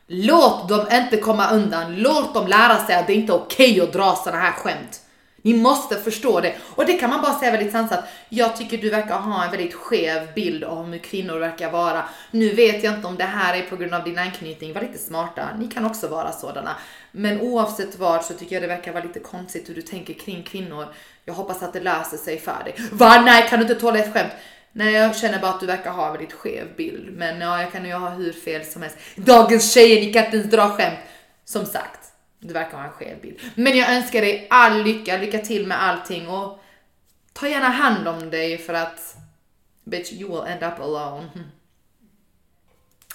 Låt 0.07 0.69
dem 0.69 0.87
inte 0.91 1.17
komma 1.17 1.49
undan, 1.49 1.95
låt 1.95 2.33
dem 2.33 2.47
lära 2.47 2.85
sig 2.85 2.95
att 2.95 3.07
det 3.07 3.13
inte 3.13 3.33
är 3.33 3.35
okej 3.35 3.71
okay 3.71 3.81
att 3.81 3.93
dra 3.93 4.15
sådana 4.15 4.41
här 4.41 4.51
skämt. 4.51 5.01
Ni 5.41 5.53
måste 5.53 5.95
förstå 5.95 6.39
det. 6.39 6.55
Och 6.75 6.85
det 6.85 6.93
kan 6.93 7.09
man 7.09 7.21
bara 7.21 7.39
säga 7.39 7.51
väldigt 7.51 7.71
sansat. 7.71 8.03
Jag 8.29 8.57
tycker 8.57 8.77
du 8.77 8.89
verkar 8.89 9.19
ha 9.19 9.45
en 9.45 9.51
väldigt 9.51 9.73
skev 9.73 10.33
bild 10.35 10.63
om 10.63 10.91
hur 10.91 10.99
kvinnor 10.99 11.39
verkar 11.39 11.71
vara. 11.71 12.03
Nu 12.31 12.53
vet 12.53 12.83
jag 12.83 12.93
inte 12.93 13.07
om 13.07 13.17
det 13.17 13.23
här 13.23 13.57
är 13.57 13.61
på 13.61 13.75
grund 13.75 13.93
av 13.93 14.03
din 14.03 14.17
anknytning. 14.17 14.73
Var 14.73 14.81
lite 14.81 14.97
smarta. 14.97 15.49
Ni 15.59 15.67
kan 15.67 15.85
också 15.85 16.07
vara 16.07 16.31
sådana. 16.31 16.75
Men 17.11 17.41
oavsett 17.41 17.99
vad 17.99 18.25
så 18.25 18.33
tycker 18.33 18.55
jag 18.55 18.63
det 18.63 18.67
verkar 18.67 18.93
vara 18.93 19.03
lite 19.03 19.19
konstigt 19.19 19.69
hur 19.69 19.75
du 19.75 19.81
tänker 19.81 20.13
kring 20.13 20.43
kvinnor. 20.43 20.87
Jag 21.25 21.33
hoppas 21.33 21.63
att 21.63 21.73
det 21.73 21.79
löser 21.79 22.17
sig 22.17 22.39
för 22.39 22.63
dig. 22.63 22.75
Va? 22.91 23.21
Nej, 23.21 23.47
kan 23.49 23.59
du 23.59 23.63
inte 23.63 23.81
tåla 23.81 23.99
ett 23.99 24.13
skämt? 24.13 24.31
Nej, 24.71 24.93
jag 24.93 25.17
känner 25.17 25.39
bara 25.39 25.51
att 25.51 25.59
du 25.59 25.65
verkar 25.65 25.91
ha 25.91 26.05
en 26.05 26.11
väldigt 26.11 26.33
skev 26.33 26.75
bild. 26.77 27.17
Men 27.17 27.41
ja, 27.41 27.61
jag 27.61 27.71
kan 27.71 27.85
ju 27.85 27.93
ha 27.93 28.09
hur 28.09 28.33
fel 28.33 28.65
som 28.65 28.81
helst. 28.81 28.97
Dagens 29.15 29.73
tjejer, 29.73 30.01
ni 30.01 30.13
kan 30.13 30.25
inte 30.25 30.37
ens 30.37 30.51
dra 30.51 30.69
skämt. 30.69 30.99
Som 31.45 31.65
sagt, 31.65 31.98
du 32.39 32.53
verkar 32.53 32.77
ha 32.77 32.83
en 32.83 32.91
skev 32.91 33.21
bild. 33.21 33.39
Men 33.55 33.77
jag 33.77 33.93
önskar 33.95 34.21
dig 34.21 34.47
all 34.49 34.83
lycka, 34.83 35.17
lycka 35.17 35.39
till 35.39 35.67
med 35.67 35.83
allting 35.83 36.27
och 36.27 36.59
ta 37.33 37.47
gärna 37.47 37.69
hand 37.69 38.07
om 38.07 38.29
dig 38.29 38.57
för 38.57 38.73
att 38.73 39.15
bitch, 39.83 40.11
you 40.11 40.29
will 40.29 40.51
end 40.51 40.63
up 40.63 40.79
alone. 40.79 41.29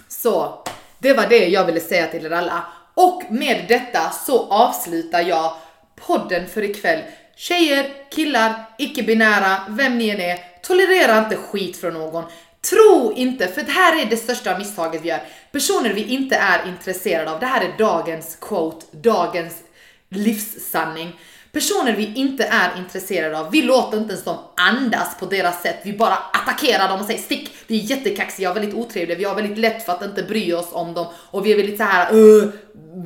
Så, 0.09 0.65
det 0.99 1.13
var 1.13 1.27
det 1.27 1.49
jag 1.49 1.65
ville 1.65 1.81
säga 1.81 2.07
till 2.07 2.27
er 2.27 2.31
alla. 2.31 2.67
Och 2.95 3.23
med 3.31 3.65
detta 3.69 4.11
så 4.11 4.49
avslutar 4.49 5.21
jag 5.21 5.57
podden 5.97 6.49
för 6.49 6.63
ikväll. 6.63 7.03
Tjejer, 7.37 8.11
killar, 8.11 8.65
icke-binära, 8.79 9.61
vem 9.69 9.99
ni 9.99 10.09
än 10.09 10.21
är, 10.21 10.39
tolerera 10.63 11.19
inte 11.19 11.37
skit 11.37 11.77
från 11.77 11.95
någon. 11.95 12.25
Tro 12.71 13.13
inte, 13.17 13.49
för 13.49 13.63
det 13.63 13.73
här 13.73 14.03
är 14.03 14.07
det 14.07 14.17
största 14.17 14.59
misstaget 14.59 15.03
vi 15.03 15.09
gör. 15.09 15.21
Personer 15.55 15.93
vi 15.93 16.05
inte 16.05 16.37
är 16.37 16.69
intresserade 16.69 17.31
av. 17.31 17.41
Det 17.41 17.47
här 17.47 17.65
är 17.65 17.79
dagens 17.79 18.39
quote, 18.41 18.87
dagens 18.91 19.55
livssanning. 20.09 21.21
Personer 21.55 21.97
vi 21.97 22.13
inte 22.15 22.45
är 22.45 22.79
intresserade 22.79 23.39
av, 23.39 23.51
vi 23.51 23.63
låter 23.63 23.99
inte 23.99 24.13
ens 24.13 24.25
dem 24.25 24.39
andas 24.57 25.19
på 25.19 25.27
deras 25.27 25.63
sätt. 25.63 25.81
Vi 25.85 25.93
bara 25.93 26.15
attackerar 26.15 26.89
dem 26.89 27.01
och 27.01 27.07
säger 27.07 27.21
stick. 27.21 27.51
Vi 27.67 27.81
är 27.81 27.85
jättekaxiga 27.85 28.51
och 28.51 28.57
väldigt 28.57 28.75
otrevliga. 28.75 29.19
Vi 29.19 29.25
har 29.25 29.35
väldigt 29.35 29.59
lätt 29.59 29.87
för 29.87 29.93
att 29.93 30.05
inte 30.05 30.23
bry 30.23 30.53
oss 30.53 30.69
om 30.73 30.95
dem 30.95 31.07
och 31.17 31.47
vi 31.47 31.53
är 31.53 31.57
väldigt 31.57 31.77
så 31.77 31.83
här, 31.85 32.15
uh, 32.15 32.45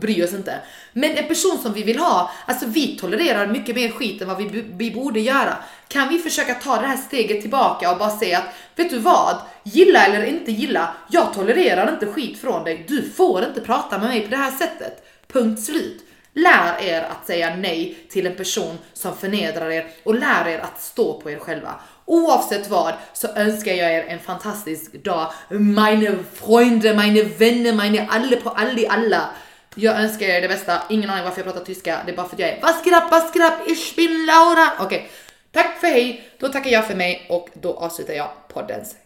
bry 0.00 0.24
oss 0.24 0.32
inte. 0.32 0.54
Men 0.92 1.16
en 1.16 1.28
person 1.28 1.58
som 1.62 1.72
vi 1.72 1.82
vill 1.82 1.98
ha, 1.98 2.30
alltså 2.46 2.66
vi 2.66 2.98
tolererar 2.98 3.46
mycket 3.46 3.74
mer 3.74 3.90
skit 3.90 4.22
än 4.22 4.28
vad 4.28 4.36
vi, 4.36 4.64
vi 4.76 4.90
borde 4.90 5.20
göra. 5.20 5.56
Kan 5.88 6.08
vi 6.08 6.18
försöka 6.18 6.54
ta 6.54 6.80
det 6.80 6.86
här 6.86 6.96
steget 6.96 7.40
tillbaka 7.40 7.92
och 7.92 7.98
bara 7.98 8.18
säga 8.18 8.38
att, 8.38 8.54
vet 8.76 8.90
du 8.90 8.98
vad? 8.98 9.36
Gilla 9.62 10.06
eller 10.06 10.24
inte 10.24 10.52
gilla, 10.52 10.94
jag 11.10 11.34
tolererar 11.34 11.92
inte 11.92 12.06
skit 12.06 12.40
från 12.40 12.64
dig. 12.64 12.84
Du 12.88 13.10
får 13.10 13.44
inte 13.44 13.60
prata 13.60 13.98
med 13.98 14.08
mig 14.08 14.20
på 14.20 14.30
det 14.30 14.36
här 14.36 14.50
sättet. 14.50 15.04
Punkt 15.32 15.62
slut. 15.62 16.07
Lär 16.38 16.82
er 16.82 17.02
att 17.02 17.26
säga 17.26 17.56
nej 17.56 17.98
till 18.10 18.26
en 18.26 18.36
person 18.36 18.78
som 18.92 19.16
förnedrar 19.16 19.70
er 19.70 19.86
och 20.04 20.14
lär 20.14 20.48
er 20.48 20.58
att 20.58 20.82
stå 20.82 21.20
på 21.20 21.30
er 21.30 21.38
själva. 21.38 21.74
Oavsett 22.04 22.68
vad 22.68 22.94
så 23.12 23.28
önskar 23.28 23.72
jag 23.72 23.92
er 23.92 24.04
en 24.08 24.18
fantastisk 24.18 24.92
dag. 24.92 25.32
Meine 25.50 26.16
Freunde, 26.34 26.94
meine 26.94 27.22
Vänner, 27.22 27.72
meine 27.72 28.06
alle 28.10 28.36
på 28.36 28.50
alli 28.50 28.86
alla. 28.86 29.30
Jag 29.74 30.00
önskar 30.00 30.26
er 30.26 30.40
det 30.40 30.48
bästa. 30.48 30.82
Ingen 30.88 31.10
aning 31.10 31.24
varför 31.24 31.38
jag 31.38 31.46
pratar 31.46 31.64
tyska. 31.64 31.98
Det 32.06 32.12
är 32.12 32.16
bara 32.16 32.28
för 32.28 32.36
att 32.36 32.40
jag 32.40 32.48
är 32.48 32.60
vaskrapp, 32.62 33.10
vaskrapp, 33.10 33.68
ich 33.68 33.96
bin 33.96 34.26
Laura. 34.26 34.72
Okej, 34.78 34.98
okay. 34.98 35.08
tack 35.52 35.80
för 35.80 35.86
hej. 35.86 36.28
Då 36.38 36.48
tackar 36.48 36.70
jag 36.70 36.86
för 36.86 36.94
mig 36.94 37.26
och 37.28 37.48
då 37.54 37.74
avslutar 37.74 38.14
jag 38.14 38.30
poddens 38.48 38.96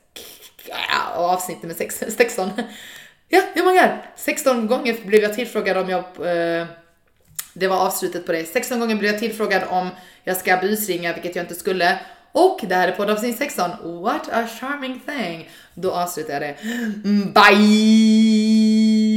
avsnitt 1.14 1.62
nummer 1.62 1.74
16. 2.10 2.50
Ja, 3.28 3.42
hur 3.54 3.64
många? 3.64 3.98
16 4.16 4.66
gånger 4.66 4.96
blev 5.04 5.22
jag 5.22 5.34
tillfrågad 5.34 5.76
om 5.76 5.88
jag 5.88 6.00
eh, 6.00 6.66
det 7.52 7.68
var 7.68 7.76
avslutet 7.76 8.26
på 8.26 8.32
det. 8.32 8.44
16 8.44 8.80
gånger 8.80 8.96
blev 8.96 9.10
jag 9.10 9.20
tillfrågad 9.20 9.62
om 9.68 9.88
jag 10.24 10.36
ska 10.36 10.56
busringa, 10.56 11.12
vilket 11.12 11.36
jag 11.36 11.42
inte 11.42 11.54
skulle. 11.54 11.98
Och 12.32 12.60
det 12.68 12.74
här 12.74 12.88
är 12.88 12.92
poddavsnitt 12.92 13.38
16. 13.38 13.70
What 14.02 14.28
a 14.32 14.46
charming 14.60 15.00
thing. 15.06 15.48
Då 15.74 15.90
avslutar 15.90 16.32
jag 16.32 16.42
det. 16.42 16.56
Mm, 17.04 17.32
bye! 17.32 19.11